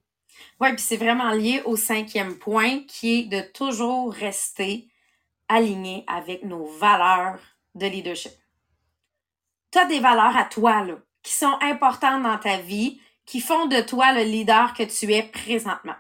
Oui, 0.60 0.68
puis 0.74 0.82
c'est 0.82 0.98
vraiment 0.98 1.32
lié 1.32 1.62
au 1.64 1.76
cinquième 1.76 2.36
point 2.36 2.80
qui 2.86 3.20
est 3.20 3.24
de 3.24 3.40
toujours 3.40 4.12
rester 4.12 4.88
aligné 5.48 6.04
avec 6.06 6.44
nos 6.44 6.66
valeurs 6.66 7.38
de 7.74 7.86
leadership. 7.86 8.32
Tu 9.70 9.78
as 9.78 9.86
des 9.86 10.00
valeurs 10.00 10.36
à 10.36 10.44
toi, 10.44 10.84
là, 10.84 10.98
qui 11.22 11.32
sont 11.32 11.56
importantes 11.62 12.22
dans 12.22 12.38
ta 12.38 12.58
vie, 12.58 13.00
qui 13.24 13.40
font 13.40 13.66
de 13.66 13.80
toi 13.80 14.12
le 14.12 14.24
leader 14.24 14.74
que 14.74 14.82
tu 14.82 15.10
es 15.14 15.22
présentement. 15.22 15.96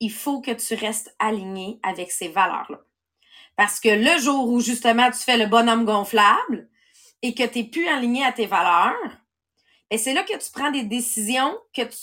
Il 0.00 0.12
faut 0.12 0.40
que 0.40 0.50
tu 0.50 0.74
restes 0.74 1.14
aligné 1.18 1.78
avec 1.82 2.10
ces 2.10 2.28
valeurs-là. 2.28 2.80
Parce 3.56 3.78
que 3.78 3.88
le 3.88 4.18
jour 4.18 4.48
où 4.48 4.60
justement 4.60 5.10
tu 5.10 5.18
fais 5.18 5.36
le 5.36 5.46
bonhomme 5.46 5.84
gonflable 5.84 6.68
et 7.22 7.34
que 7.34 7.44
tu 7.44 7.58
n'es 7.58 7.64
plus 7.64 7.86
aligné 7.86 8.24
à 8.24 8.32
tes 8.32 8.46
valeurs, 8.46 8.94
et 9.90 9.96
ben, 9.96 9.98
c'est 9.98 10.14
là 10.14 10.22
que 10.22 10.38
tu 10.38 10.50
prends 10.52 10.70
des 10.70 10.84
décisions 10.84 11.58
que 11.74 11.82
tu 11.82 11.98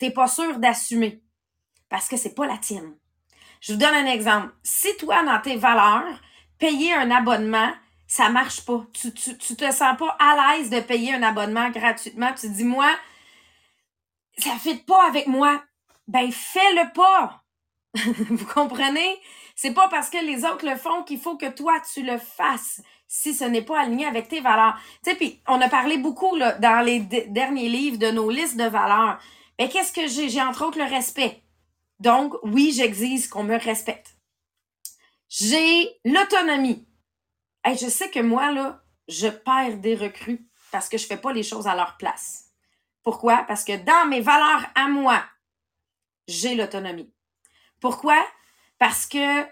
n'es 0.00 0.10
pas 0.10 0.26
sûr 0.26 0.58
d'assumer. 0.58 1.22
Parce 1.88 2.08
que 2.08 2.16
c'est 2.16 2.34
pas 2.34 2.46
la 2.46 2.56
tienne. 2.56 2.96
Je 3.60 3.72
vous 3.72 3.78
donne 3.78 3.94
un 3.94 4.06
exemple. 4.06 4.54
Si 4.62 4.96
toi, 4.96 5.22
dans 5.22 5.40
tes 5.40 5.56
valeurs, 5.56 6.20
payer 6.58 6.94
un 6.94 7.10
abonnement, 7.10 7.72
ça 8.06 8.30
marche 8.30 8.64
pas. 8.64 8.86
Tu, 8.92 9.12
tu, 9.12 9.36
te 9.36 9.70
sens 9.70 9.96
pas 9.98 10.16
à 10.18 10.56
l'aise 10.56 10.70
de 10.70 10.80
payer 10.80 11.14
un 11.14 11.22
abonnement 11.22 11.68
gratuitement. 11.70 12.32
Tu 12.32 12.48
te 12.48 12.52
dis, 12.54 12.64
moi, 12.64 12.90
ça 14.38 14.52
fit 14.58 14.76
pas 14.76 15.06
avec 15.06 15.26
moi. 15.26 15.62
Ben, 16.10 16.32
fais-le 16.32 16.92
pas. 16.92 17.44
Vous 17.94 18.46
comprenez? 18.46 19.16
C'est 19.54 19.72
pas 19.72 19.88
parce 19.88 20.10
que 20.10 20.18
les 20.18 20.44
autres 20.44 20.68
le 20.68 20.76
font 20.76 21.04
qu'il 21.04 21.20
faut 21.20 21.36
que 21.36 21.48
toi, 21.48 21.80
tu 21.92 22.02
le 22.02 22.18
fasses 22.18 22.82
si 23.06 23.32
ce 23.32 23.44
n'est 23.44 23.62
pas 23.62 23.80
aligné 23.80 24.06
avec 24.06 24.26
tes 24.26 24.40
valeurs. 24.40 24.76
Tu 25.04 25.10
sais, 25.10 25.16
puis 25.16 25.40
on 25.46 25.60
a 25.60 25.68
parlé 25.68 25.98
beaucoup 25.98 26.34
là, 26.34 26.52
dans 26.58 26.84
les 26.84 26.98
derniers 26.98 27.68
livres 27.68 27.98
de 27.98 28.10
nos 28.10 28.28
listes 28.28 28.56
de 28.56 28.64
valeurs. 28.64 29.20
Mais 29.58 29.66
ben, 29.66 29.72
qu'est-ce 29.72 29.92
que 29.92 30.08
j'ai? 30.08 30.28
J'ai 30.28 30.42
entre 30.42 30.66
autres 30.66 30.78
le 30.78 30.84
respect. 30.84 31.44
Donc, 32.00 32.34
oui, 32.42 32.72
j'exige 32.74 33.28
qu'on 33.28 33.44
me 33.44 33.56
respecte. 33.56 34.16
J'ai 35.28 35.90
l'autonomie. 36.04 36.88
et 37.64 37.76
je 37.76 37.88
sais 37.88 38.10
que 38.10 38.20
moi, 38.20 38.50
là, 38.50 38.82
je 39.06 39.28
perds 39.28 39.76
des 39.76 39.94
recrues 39.94 40.44
parce 40.72 40.88
que 40.88 40.98
je 40.98 41.06
fais 41.06 41.18
pas 41.18 41.32
les 41.32 41.44
choses 41.44 41.68
à 41.68 41.76
leur 41.76 41.96
place. 41.98 42.46
Pourquoi? 43.04 43.44
Parce 43.46 43.62
que 43.62 43.76
dans 43.76 44.08
mes 44.08 44.20
valeurs 44.20 44.66
à 44.74 44.88
moi, 44.88 45.22
j'ai 46.30 46.54
l'autonomie. 46.54 47.12
Pourquoi? 47.80 48.16
Parce 48.78 49.06
que 49.06 49.44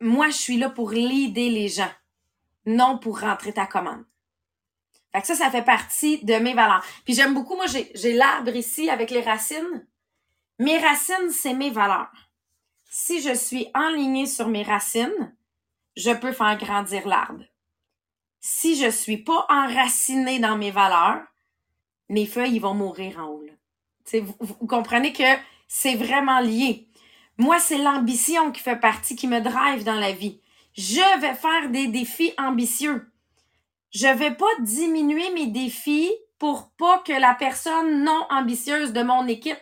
moi, 0.00 0.28
je 0.28 0.36
suis 0.36 0.56
là 0.56 0.70
pour 0.70 0.90
l'aider 0.90 1.50
les 1.50 1.68
gens, 1.68 1.92
non 2.64 2.98
pour 2.98 3.20
rentrer 3.20 3.52
ta 3.52 3.66
commande. 3.66 4.04
Fait 5.12 5.20
que 5.20 5.26
ça, 5.26 5.34
ça 5.34 5.50
fait 5.50 5.64
partie 5.64 6.24
de 6.24 6.34
mes 6.34 6.54
valeurs. 6.54 6.84
Puis 7.04 7.14
j'aime 7.14 7.34
beaucoup, 7.34 7.56
moi, 7.56 7.66
j'ai 7.66 8.12
l'arbre 8.12 8.54
ici 8.54 8.90
avec 8.90 9.10
les 9.10 9.22
racines. 9.22 9.86
Mes 10.58 10.78
racines, 10.78 11.30
c'est 11.30 11.54
mes 11.54 11.70
valeurs. 11.70 12.12
Si 12.90 13.20
je 13.20 13.34
suis 13.34 13.68
enlignée 13.74 14.26
sur 14.26 14.48
mes 14.48 14.62
racines, 14.62 15.34
je 15.96 16.10
peux 16.10 16.32
faire 16.32 16.56
grandir 16.58 17.06
l'arbre. 17.06 17.44
Si 18.40 18.76
je 18.76 18.90
suis 18.90 19.18
pas 19.18 19.46
enracinée 19.48 20.38
dans 20.38 20.56
mes 20.56 20.70
valeurs, 20.70 21.22
mes 22.08 22.26
feuilles, 22.26 22.56
ils 22.56 22.60
vont 22.60 22.74
mourir 22.74 23.18
en 23.18 23.28
haut. 23.28 23.42
Vous, 24.12 24.66
comprenez 24.66 25.12
que 25.12 25.24
c'est 25.68 25.94
vraiment 25.94 26.40
lié. 26.40 26.88
Moi, 27.38 27.58
c'est 27.58 27.78
l'ambition 27.78 28.50
qui 28.52 28.62
fait 28.62 28.80
partie, 28.80 29.16
qui 29.16 29.28
me 29.28 29.40
drive 29.40 29.84
dans 29.84 30.00
la 30.00 30.12
vie. 30.12 30.40
Je 30.74 31.20
vais 31.20 31.34
faire 31.34 31.70
des 31.70 31.86
défis 31.88 32.32
ambitieux. 32.38 33.10
Je 33.90 34.08
vais 34.08 34.34
pas 34.34 34.44
diminuer 34.60 35.30
mes 35.32 35.46
défis 35.46 36.12
pour 36.38 36.70
pas 36.78 36.98
que 36.98 37.12
la 37.12 37.34
personne 37.34 38.04
non 38.04 38.26
ambitieuse 38.30 38.92
de 38.92 39.02
mon 39.02 39.26
équipe 39.26 39.56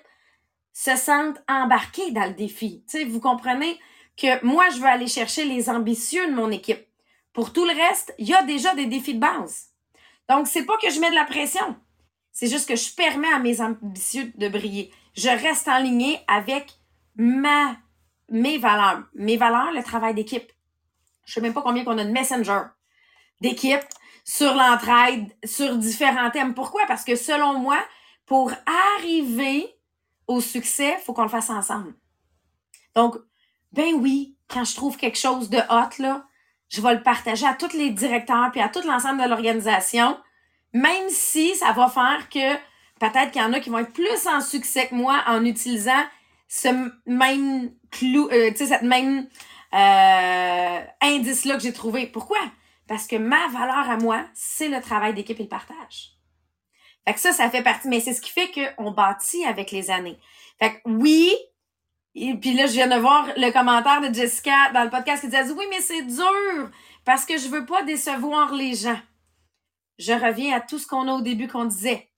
se 0.73 0.97
sente 0.97 1.37
embarquée 1.49 2.11
dans 2.11 2.27
le 2.27 2.35
défi. 2.35 2.85
vous 3.09 3.21
comprenez 3.21 3.79
que 4.17 4.45
moi, 4.45 4.69
je 4.71 4.79
veux 4.79 4.87
aller 4.87 5.07
chercher 5.07 5.45
les 5.45 5.71
ambitieux 5.71 6.27
de 6.29 6.35
mon 6.35 6.51
équipe. 6.51 6.87
Pour 7.33 7.53
tout 7.53 7.65
le 7.65 7.73
reste, 7.73 8.15
il 8.19 8.29
y 8.29 8.35
a 8.35 8.43
déjà 8.43 8.75
des 8.75 8.87
défis 8.87 9.15
de 9.15 9.21
base. 9.21 9.71
Donc, 10.29 10.47
c'est 10.47 10.65
pas 10.65 10.77
que 10.79 10.91
je 10.91 11.01
mets 11.01 11.11
de 11.11 11.15
la 11.15 11.25
pression. 11.25 11.77
C'est 12.33 12.49
juste 12.49 12.69
que 12.69 12.77
je 12.77 12.95
permets 12.95 13.33
à 13.33 13.39
mes 13.39 13.61
ambitieux 13.61 14.33
de 14.37 14.49
briller. 14.49 14.93
Je 15.15 15.29
reste 15.29 15.69
en 15.69 15.79
ligne 15.79 16.19
avec 16.27 16.73
ma, 17.17 17.77
mes 18.29 18.59
valeurs. 18.59 19.05
Mes 19.15 19.37
valeurs, 19.37 19.73
le 19.73 19.83
travail 19.83 20.15
d'équipe. 20.15 20.51
Je 21.25 21.35
sais 21.35 21.41
même 21.41 21.55
pas 21.55 21.63
combien 21.63 21.85
qu'on 21.85 21.99
a 21.99 22.05
de 22.05 22.11
messenger 22.11 22.61
d'équipe 23.41 23.85
sur 24.25 24.55
l'entraide, 24.55 25.27
sur 25.45 25.77
différents 25.77 26.31
thèmes. 26.31 26.55
Pourquoi? 26.55 26.83
Parce 26.87 27.05
que 27.05 27.17
selon 27.17 27.59
moi, 27.59 27.79
pour 28.27 28.51
arriver 28.99 29.75
au 30.27 30.41
succès, 30.41 30.97
faut 31.05 31.13
qu'on 31.13 31.23
le 31.23 31.29
fasse 31.29 31.51
ensemble. 31.51 31.95
Donc, 32.95 33.17
ben 33.73 33.95
oui, 33.95 34.37
quand 34.49 34.65
je 34.65 34.75
trouve 34.75 34.97
quelque 34.97 35.19
chose 35.19 35.51
de 35.51 35.59
hot, 35.59 36.03
là, 36.03 36.27
je 36.69 36.81
vais 36.81 36.95
le 36.95 37.03
partager 37.03 37.47
à 37.47 37.55
tous 37.55 37.73
les 37.75 37.91
directeurs 37.91 38.51
puis 38.51 38.61
à 38.61 38.69
tout 38.69 38.83
l'ensemble 38.87 39.23
de 39.23 39.29
l'organisation 39.29 40.17
même 40.75 41.09
si 41.09 41.55
ça 41.55 41.73
va 41.73 41.89
faire 41.89 42.29
que 42.29 42.59
peut-être 43.01 43.31
qu'il 43.31 43.43
y 43.43 43.45
en 43.45 43.53
a 43.53 43.61
qui 43.61 43.71
vont 43.71 43.79
être 43.79 43.93
plus 43.93 44.27
en 44.27 44.41
succès 44.41 44.89
que 44.89 44.95
moi 44.95 45.23
en 45.27 45.45
utilisant 45.45 46.05
ce 46.49 46.69
même 47.07 47.73
clou, 47.91 48.29
euh, 48.31 48.51
tu 48.51 48.59
sais, 48.59 48.67
cette 48.67 48.83
même 48.83 49.29
euh, 49.73 50.81
indice-là 51.01 51.57
que 51.57 51.63
j'ai 51.63 51.73
trouvé. 51.73 52.07
Pourquoi? 52.07 52.39
Parce 52.87 53.07
que 53.07 53.17
ma 53.17 53.49
valeur 53.49 53.91
à 53.91 53.97
moi, 53.97 54.25
c'est 54.35 54.69
le 54.69 54.81
travail 54.81 55.15
d'équipe 55.15 55.39
et 55.41 55.45
le 55.45 55.49
partage. 55.49 56.13
Fait 57.07 57.15
que 57.15 57.21
ça, 57.21 57.33
ça 57.33 57.51
fait 57.51 57.63
partie, 57.63 57.89
mais 57.89 58.01
c'est 58.01 58.15
ce 58.15 58.21
qui 58.21 58.31
fait 58.31 58.51
qu'on 58.77 58.91
bâtit 58.91 59.45
avec 59.45 59.71
les 59.71 59.91
années. 59.91 60.19
Fait 60.59 60.75
que 60.75 60.79
oui, 60.87 61.35
et 62.15 62.35
puis 62.35 62.55
là, 62.55 62.67
je 62.67 62.73
viens 62.73 62.87
de 62.87 63.01
voir 63.01 63.27
le 63.37 63.51
commentaire 63.51 64.01
de 64.01 64.15
Jessica 64.15 64.71
dans 64.73 64.85
le 64.85 64.91
podcast 64.91 65.23
qui 65.23 65.29
disait 65.29 65.51
oui, 65.51 65.65
mais 65.71 65.81
c'est 65.81 66.03
dur 66.03 66.71
parce 67.05 67.27
que 67.27 67.37
je 67.37 67.49
veux 67.49 67.67
pas 67.67 67.83
décevoir 67.83 68.55
les 68.55 68.75
gens 68.75 68.99
je 69.99 70.13
reviens 70.13 70.57
à 70.57 70.61
tout 70.61 70.79
ce 70.79 70.87
qu'on 70.87 71.09
a 71.09 71.13
au 71.13 71.21
début 71.21 71.49
qu'on 71.49 71.65
disait. 71.65 72.09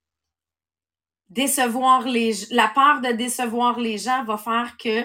Décevoir 1.28 2.02
les 2.02 2.32
la 2.50 2.68
peur 2.68 3.00
de 3.00 3.12
décevoir 3.12 3.80
les 3.80 3.98
gens 3.98 4.24
va 4.24 4.38
faire 4.38 4.76
que 4.76 5.04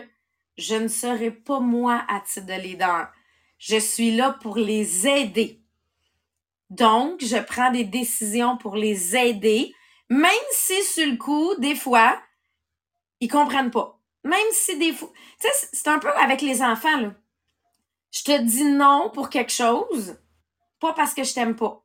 je 0.58 0.76
ne 0.76 0.88
serai 0.88 1.32
pas 1.32 1.60
moi 1.60 2.04
à 2.08 2.20
titre 2.20 2.46
de 2.46 2.54
leader. 2.54 3.12
Je 3.58 3.78
suis 3.78 4.16
là 4.16 4.38
pour 4.42 4.58
les 4.58 5.08
aider. 5.08 5.62
Donc, 6.70 7.24
je 7.24 7.38
prends 7.38 7.72
des 7.72 7.84
décisions 7.84 8.58
pour 8.58 8.76
les 8.76 9.16
aider, 9.16 9.74
même 10.10 10.32
si 10.52 10.82
sur 10.84 11.06
le 11.06 11.18
coup, 11.18 11.54
des 11.58 11.76
fois, 11.76 12.18
ils 13.20 13.28
comprennent 13.28 13.72
pas. 13.72 14.00
Même 14.24 14.40
si 14.52 14.78
des 14.78 14.94
fois, 14.94 15.12
tu 15.40 15.48
sais, 15.48 15.68
c'est 15.74 15.88
un 15.88 16.00
peu 16.00 16.12
avec 16.14 16.42
les 16.42 16.62
enfants, 16.62 16.98
là. 16.98 17.14
Je 18.12 18.24
te 18.24 18.42
dis 18.42 18.66
non 18.66 19.10
pour 19.14 19.30
quelque 19.30 19.52
chose, 19.52 20.18
pas 20.80 20.94
parce 20.94 21.14
que 21.14 21.24
je 21.24 21.34
t'aime 21.34 21.56
pas. 21.56 21.84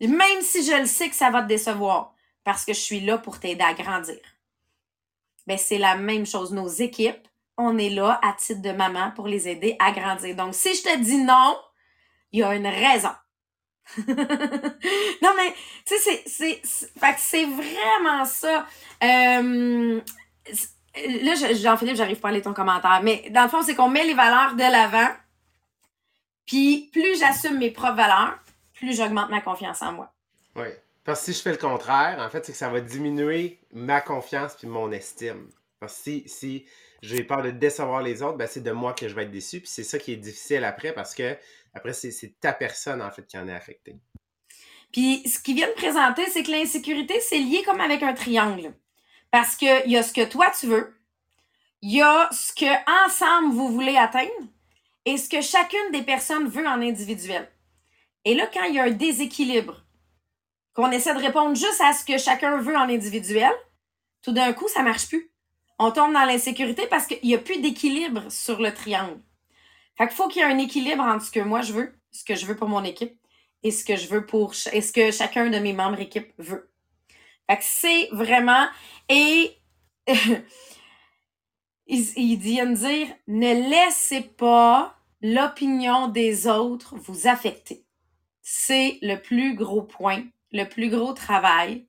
Même 0.00 0.42
si 0.42 0.64
je 0.64 0.76
le 0.76 0.86
sais 0.86 1.08
que 1.08 1.14
ça 1.14 1.30
va 1.30 1.42
te 1.42 1.48
décevoir, 1.48 2.14
parce 2.44 2.64
que 2.64 2.72
je 2.72 2.80
suis 2.80 3.00
là 3.00 3.18
pour 3.18 3.40
t'aider 3.40 3.64
à 3.64 3.74
grandir. 3.74 4.18
Ben, 5.46 5.58
c'est 5.58 5.78
la 5.78 5.96
même 5.96 6.26
chose. 6.26 6.52
Nos 6.52 6.68
équipes, 6.68 7.28
on 7.56 7.78
est 7.78 7.90
là 7.90 8.20
à 8.22 8.32
titre 8.32 8.62
de 8.62 8.72
maman 8.72 9.10
pour 9.12 9.26
les 9.26 9.48
aider 9.48 9.76
à 9.78 9.92
grandir. 9.92 10.34
Donc, 10.36 10.54
si 10.54 10.74
je 10.74 10.82
te 10.82 10.98
dis 10.98 11.18
non, 11.18 11.56
il 12.32 12.40
y 12.40 12.42
a 12.42 12.54
une 12.54 12.66
raison. 12.66 13.12
non, 13.98 15.30
mais, 15.36 15.54
tu 15.84 15.96
sais, 15.98 16.22
c'est, 16.26 16.60
c'est 16.64 17.44
vraiment 17.44 18.24
ça. 18.24 18.66
Euh, 19.02 20.00
là, 21.22 21.34
Jean-Philippe, 21.54 21.96
j'arrive 21.96 22.20
pas 22.20 22.28
à 22.28 22.32
lire 22.32 22.42
ton 22.42 22.54
commentaire, 22.54 23.00
mais 23.02 23.28
dans 23.30 23.42
le 23.42 23.48
fond, 23.48 23.62
c'est 23.62 23.74
qu'on 23.74 23.88
met 23.88 24.04
les 24.04 24.14
valeurs 24.14 24.54
de 24.54 24.60
l'avant. 24.60 25.08
Puis, 26.46 26.90
plus 26.92 27.18
j'assume 27.18 27.58
mes 27.58 27.70
propres 27.70 27.96
valeurs, 27.96 28.38
plus 28.74 28.96
j'augmente 28.96 29.30
ma 29.30 29.40
confiance 29.40 29.82
en 29.82 29.92
moi. 29.92 30.12
Oui. 30.56 30.68
Parce 31.04 31.20
que 31.20 31.32
si 31.32 31.38
je 31.38 31.42
fais 31.42 31.50
le 31.50 31.56
contraire, 31.56 32.18
en 32.20 32.30
fait, 32.30 32.44
c'est 32.44 32.52
que 32.52 32.58
ça 32.58 32.68
va 32.68 32.80
diminuer 32.80 33.58
ma 33.72 34.00
confiance 34.00 34.54
puis 34.54 34.68
mon 34.68 34.92
estime. 34.92 35.48
Parce 35.80 35.96
que 35.96 36.02
si, 36.02 36.22
si 36.26 36.66
j'ai 37.02 37.24
peur 37.24 37.42
de 37.42 37.50
décevoir 37.50 38.02
les 38.02 38.22
autres, 38.22 38.38
ben 38.38 38.46
c'est 38.46 38.62
de 38.62 38.70
moi 38.70 38.92
que 38.92 39.08
je 39.08 39.14
vais 39.14 39.24
être 39.24 39.30
déçu. 39.30 39.60
Puis 39.60 39.68
c'est 39.68 39.82
ça 39.82 39.98
qui 39.98 40.12
est 40.12 40.16
difficile 40.16 40.64
après 40.64 40.92
parce 40.92 41.14
que 41.14 41.36
après, 41.74 41.92
c'est 41.92 42.38
ta 42.40 42.52
personne 42.52 43.02
en 43.02 43.10
fait 43.10 43.26
qui 43.26 43.38
en 43.38 43.48
est 43.48 43.54
affectée. 43.54 43.96
Puis 44.92 45.26
ce 45.26 45.38
qu'ils 45.38 45.56
viennent 45.56 45.74
présenter, 45.74 46.24
c'est 46.26 46.42
que 46.42 46.50
l'insécurité, 46.50 47.18
c'est 47.20 47.38
lié 47.38 47.62
comme 47.64 47.80
avec 47.80 48.02
un 48.02 48.12
triangle. 48.12 48.74
Parce 49.30 49.56
qu'il 49.56 49.90
y 49.90 49.96
a 49.96 50.02
ce 50.02 50.12
que 50.12 50.24
toi 50.24 50.52
tu 50.58 50.66
veux, 50.66 50.94
il 51.80 51.92
y 51.96 52.02
a 52.02 52.28
ce 52.30 52.52
que 52.52 53.06
ensemble 53.06 53.54
vous 53.54 53.68
voulez 53.68 53.96
atteindre 53.96 54.30
et 55.04 55.16
ce 55.16 55.28
que 55.28 55.40
chacune 55.40 55.90
des 55.92 56.02
personnes 56.02 56.46
veut 56.46 56.66
en 56.66 56.80
individuel. 56.82 57.50
Et 58.24 58.34
là, 58.34 58.46
quand 58.52 58.64
il 58.64 58.74
y 58.74 58.78
a 58.78 58.84
un 58.84 58.90
déséquilibre, 58.90 59.82
qu'on 60.74 60.90
essaie 60.90 61.14
de 61.14 61.20
répondre 61.20 61.54
juste 61.54 61.80
à 61.80 61.92
ce 61.92 62.04
que 62.04 62.18
chacun 62.18 62.58
veut 62.58 62.76
en 62.76 62.88
individuel, 62.88 63.52
tout 64.22 64.32
d'un 64.32 64.52
coup, 64.52 64.68
ça 64.68 64.82
marche 64.82 65.08
plus. 65.08 65.30
On 65.78 65.90
tombe 65.90 66.12
dans 66.12 66.24
l'insécurité 66.24 66.86
parce 66.86 67.06
qu'il 67.06 67.18
n'y 67.22 67.34
a 67.34 67.38
plus 67.38 67.60
d'équilibre 67.60 68.30
sur 68.30 68.60
le 68.60 68.72
triangle. 68.72 69.20
Fait 69.98 70.06
qu'il 70.06 70.16
faut 70.16 70.28
qu'il 70.28 70.42
y 70.42 70.44
ait 70.44 70.48
un 70.48 70.58
équilibre 70.58 71.02
entre 71.02 71.24
ce 71.24 71.30
que 71.30 71.40
moi 71.40 71.60
je 71.62 71.72
veux, 71.72 71.92
ce 72.10 72.24
que 72.24 72.34
je 72.34 72.46
veux 72.46 72.56
pour 72.56 72.68
mon 72.68 72.84
équipe, 72.84 73.14
et 73.62 73.70
ce 73.70 73.84
que 73.84 73.96
je 73.96 74.08
veux 74.08 74.26
pour, 74.26 74.54
ce 74.54 74.92
que 74.92 75.10
chacun 75.10 75.50
de 75.50 75.58
mes 75.58 75.72
membres 75.72 76.00
équipe 76.00 76.32
veut. 76.38 76.70
Fait 77.48 77.58
que 77.58 77.64
c'est 77.64 78.08
vraiment, 78.12 78.66
et 79.08 79.56
il, 81.86 82.06
il 82.16 82.38
dire, 82.38 82.66
ne 83.28 83.70
laissez 83.70 84.22
pas 84.22 84.96
l'opinion 85.20 86.08
des 86.08 86.46
autres 86.46 86.94
vous 86.96 87.26
affecter 87.26 87.84
c'est 88.42 88.98
le 89.02 89.16
plus 89.16 89.54
gros 89.54 89.82
point, 89.82 90.24
le 90.52 90.64
plus 90.64 90.90
gros 90.90 91.12
travail. 91.12 91.86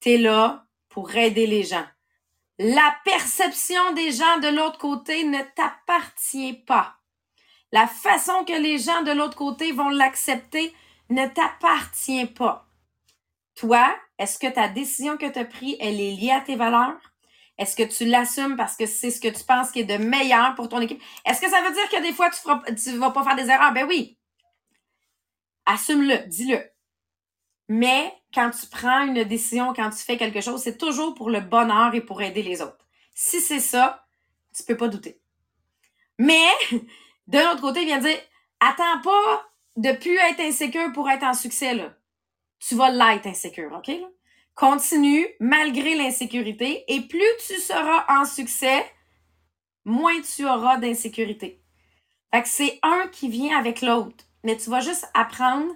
Tu 0.00 0.10
es 0.10 0.18
là 0.18 0.66
pour 0.88 1.14
aider 1.14 1.46
les 1.46 1.64
gens. 1.64 1.86
La 2.58 2.96
perception 3.04 3.92
des 3.92 4.10
gens 4.12 4.38
de 4.38 4.48
l'autre 4.48 4.78
côté 4.78 5.24
ne 5.24 5.40
t'appartient 5.54 6.54
pas. 6.54 6.96
La 7.72 7.86
façon 7.86 8.44
que 8.44 8.60
les 8.60 8.78
gens 8.78 9.02
de 9.02 9.12
l'autre 9.12 9.36
côté 9.36 9.72
vont 9.72 9.90
l'accepter 9.90 10.74
ne 11.10 11.26
t'appartient 11.26 12.26
pas. 12.26 12.66
Toi, 13.54 13.94
est-ce 14.18 14.38
que 14.38 14.46
ta 14.46 14.68
décision 14.68 15.16
que 15.16 15.26
tu 15.26 15.38
as 15.38 15.44
prise, 15.44 15.76
elle 15.80 16.00
est 16.00 16.12
liée 16.12 16.30
à 16.30 16.40
tes 16.40 16.56
valeurs? 16.56 16.98
Est-ce 17.58 17.76
que 17.76 17.82
tu 17.82 18.04
l'assumes 18.04 18.56
parce 18.56 18.76
que 18.76 18.86
c'est 18.86 19.10
ce 19.10 19.20
que 19.20 19.28
tu 19.28 19.44
penses 19.44 19.70
qui 19.72 19.80
est 19.80 19.84
de 19.84 19.96
meilleur 19.96 20.54
pour 20.54 20.68
ton 20.68 20.80
équipe? 20.80 21.02
Est-ce 21.24 21.40
que 21.40 21.50
ça 21.50 21.60
veut 21.60 21.72
dire 21.72 21.88
que 21.90 22.02
des 22.02 22.12
fois, 22.12 22.30
tu 22.30 22.90
ne 22.92 22.98
vas 22.98 23.10
pas 23.10 23.24
faire 23.24 23.36
des 23.36 23.48
erreurs? 23.50 23.72
Ben 23.72 23.86
oui. 23.88 24.16
Assume-le, 25.66 26.26
dis-le. 26.28 26.62
Mais 27.68 28.12
quand 28.32 28.50
tu 28.50 28.66
prends 28.66 29.06
une 29.06 29.24
décision, 29.24 29.74
quand 29.74 29.90
tu 29.90 29.98
fais 29.98 30.16
quelque 30.16 30.40
chose, 30.40 30.62
c'est 30.62 30.78
toujours 30.78 31.14
pour 31.14 31.30
le 31.30 31.40
bonheur 31.40 31.94
et 31.94 32.00
pour 32.00 32.22
aider 32.22 32.42
les 32.42 32.62
autres. 32.62 32.86
Si 33.14 33.40
c'est 33.40 33.60
ça, 33.60 34.06
tu 34.56 34.62
peux 34.64 34.76
pas 34.76 34.88
douter. 34.88 35.20
Mais, 36.18 36.48
de 37.26 37.38
l'autre 37.38 37.60
côté, 37.60 37.82
il 37.82 37.86
vient 37.86 37.98
dire, 37.98 38.18
attends 38.60 39.00
pas 39.02 39.48
de 39.76 39.92
plus 39.92 40.16
être 40.16 40.40
insécure 40.40 40.92
pour 40.92 41.08
être 41.08 41.24
en 41.24 41.34
succès. 41.34 41.78
Tu 42.58 42.74
vas 42.74 42.90
l'être 42.90 43.26
insécure, 43.26 43.72
OK? 43.72 43.90
Continue 44.54 45.26
malgré 45.38 45.94
l'insécurité 45.94 46.84
et 46.88 47.02
plus 47.02 47.22
tu 47.46 47.54
seras 47.60 48.04
en 48.08 48.24
succès, 48.24 48.84
moins 49.84 50.20
tu 50.20 50.44
auras 50.44 50.78
d'insécurité. 50.78 51.62
Fait 52.32 52.42
que 52.42 52.48
c'est 52.48 52.78
un 52.82 53.06
qui 53.08 53.28
vient 53.28 53.56
avec 53.56 53.82
l'autre. 53.82 54.24
Mais 54.42 54.56
tu 54.56 54.70
vas 54.70 54.80
juste 54.80 55.08
apprendre 55.14 55.72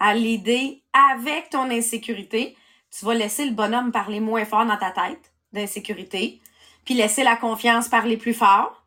à 0.00 0.14
l'aider 0.14 0.82
avec 0.92 1.50
ton 1.50 1.70
insécurité. 1.70 2.56
Tu 2.90 3.04
vas 3.04 3.14
laisser 3.14 3.44
le 3.44 3.52
bonhomme 3.52 3.92
parler 3.92 4.18
moins 4.18 4.44
fort 4.44 4.66
dans 4.66 4.76
ta 4.76 4.90
tête 4.90 5.32
d'insécurité, 5.52 6.40
puis 6.84 6.94
laisser 6.94 7.22
la 7.22 7.36
confiance 7.36 7.88
parler 7.88 8.16
plus 8.16 8.34
fort. 8.34 8.84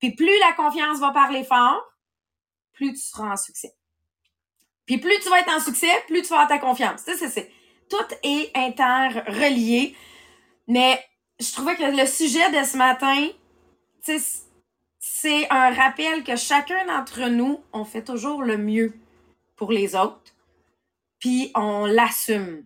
Puis 0.00 0.12
plus 0.12 0.38
la 0.40 0.52
confiance 0.52 0.98
va 0.98 1.10
parler 1.10 1.44
fort, 1.44 1.82
plus 2.72 2.92
tu 2.92 3.00
seras 3.00 3.32
en 3.32 3.36
succès. 3.36 3.74
Puis 4.86 4.98
plus 4.98 5.18
tu 5.20 5.28
vas 5.28 5.40
être 5.40 5.52
en 5.52 5.60
succès, 5.60 5.90
plus 6.06 6.22
tu 6.22 6.28
vas 6.28 6.42
avoir 6.42 6.48
ta 6.48 6.58
confiance. 6.58 7.04
Tu 7.04 7.16
sais, 7.16 7.28
c'est, 7.28 7.50
tout 7.88 8.14
est 8.22 8.50
interrelié. 8.56 9.96
Mais 10.68 11.02
je 11.40 11.52
trouvais 11.52 11.76
que 11.76 11.82
le 11.82 12.06
sujet 12.06 12.50
de 12.50 12.64
ce 12.64 12.76
matin, 12.76 13.28
c'est 14.98 15.50
un 15.50 15.72
rappel 15.74 16.24
que 16.24 16.36
chacun 16.36 16.86
d'entre 16.86 17.28
nous, 17.28 17.60
on 17.72 17.84
fait 17.84 18.04
toujours 18.04 18.42
le 18.42 18.58
mieux 18.58 18.94
pour 19.56 19.72
les 19.72 19.96
autres, 19.96 20.35
puis 21.26 21.50
on 21.56 21.86
l'assume. 21.86 22.62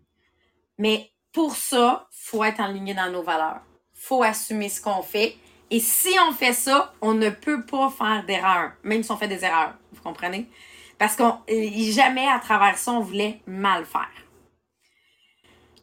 Mais 0.77 1.11
pour 1.33 1.57
ça, 1.57 2.07
faut 2.11 2.45
être 2.45 2.61
aligné 2.61 2.93
dans 2.93 3.11
nos 3.11 3.23
valeurs. 3.23 3.63
faut 3.95 4.23
assumer 4.23 4.69
ce 4.69 4.83
qu'on 4.83 5.03
fait. 5.03 5.37
Et 5.71 5.81
si 5.81 6.11
on 6.29 6.33
fait 6.33 6.53
ça, 6.53 6.93
on 7.01 7.15
ne 7.15 7.31
peut 7.31 7.65
pas 7.65 7.89
faire 7.91 8.25
d'erreur, 8.27 8.73
même 8.83 9.03
si 9.03 9.11
on 9.11 9.17
fait 9.17 9.29
des 9.29 9.45
erreurs. 9.45 9.75
Vous 9.93 10.03
comprenez? 10.03 10.51
Parce 10.99 11.17
qu'on 11.17 11.39
jamais 11.49 12.29
à 12.29 12.39
travers 12.39 12.77
ça, 12.77 12.93
on 12.93 13.01
voulait 13.01 13.41
mal 13.47 13.87
faire. 13.87 14.11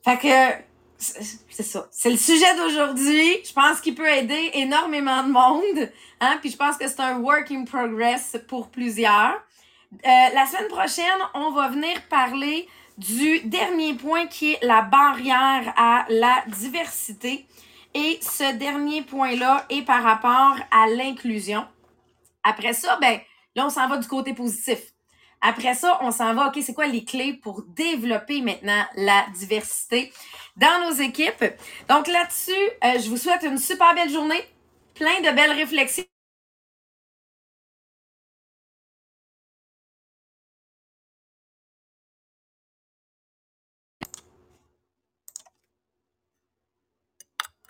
Fait 0.04 0.18
que 0.20 0.64
c'est 0.98 1.64
ça. 1.64 1.88
C'est 1.92 2.12
le 2.12 2.18
sujet 2.18 2.56
d'aujourd'hui. 2.58 3.44
Je 3.44 3.54
pense 3.54 3.82
qu'il 3.82 3.96
peut 3.96 4.08
aider 4.08 4.52
énormément 4.54 5.24
de 5.24 5.32
monde. 5.32 5.92
Hein? 6.20 6.38
Puis 6.42 6.52
je 6.52 6.58
pense 6.58 6.78
que 6.78 6.88
c'est 6.88 7.00
un 7.00 7.20
work 7.20 7.50
in 7.50 7.64
progress 7.66 8.38
pour 8.48 8.70
plusieurs. 8.70 9.42
Euh, 9.94 10.00
la 10.06 10.46
semaine 10.46 10.68
prochaine, 10.68 11.06
on 11.34 11.52
va 11.52 11.70
venir 11.70 12.02
parler 12.10 12.68
du 12.98 13.40
dernier 13.42 13.94
point 13.94 14.28
qui 14.28 14.54
est 14.54 14.64
la 14.64 14.82
barrière 14.82 15.74
à 15.78 16.06
la 16.10 16.44
diversité. 16.48 17.46
Et 17.94 18.20
ce 18.22 18.56
dernier 18.56 19.02
point-là 19.02 19.66
est 19.70 19.84
par 19.84 20.04
rapport 20.04 20.58
à 20.72 20.88
l'inclusion. 20.88 21.66
Après 22.44 22.74
ça, 22.74 22.98
ben, 23.02 23.20
là, 23.56 23.66
on 23.66 23.70
s'en 23.70 23.88
va 23.88 23.98
du 23.98 24.08
côté 24.08 24.34
positif. 24.34 24.80
Après 25.42 25.74
ça, 25.74 26.00
on 26.02 26.12
s'en 26.12 26.34
va, 26.34 26.48
OK, 26.48 26.60
c'est 26.62 26.74
quoi 26.74 26.88
les 26.88 27.04
clés 27.04 27.34
pour 27.34 27.64
développer 27.64 28.42
maintenant 28.42 28.84
la 28.96 29.26
diversité 29.36 30.12
dans 30.56 30.90
nos 30.90 30.96
équipes? 30.96 31.46
Donc 31.88 32.08
là-dessus, 32.08 32.52
euh, 32.84 33.00
je 33.00 33.10
vous 33.10 33.18
souhaite 33.18 33.44
une 33.44 33.58
super 33.58 33.94
belle 33.94 34.10
journée, 34.10 34.44
plein 34.96 35.22
de 35.22 35.36
belles 35.36 35.52
réflexions 35.52 36.04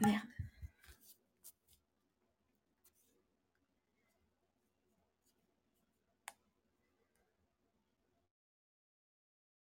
Merde. 0.02 0.37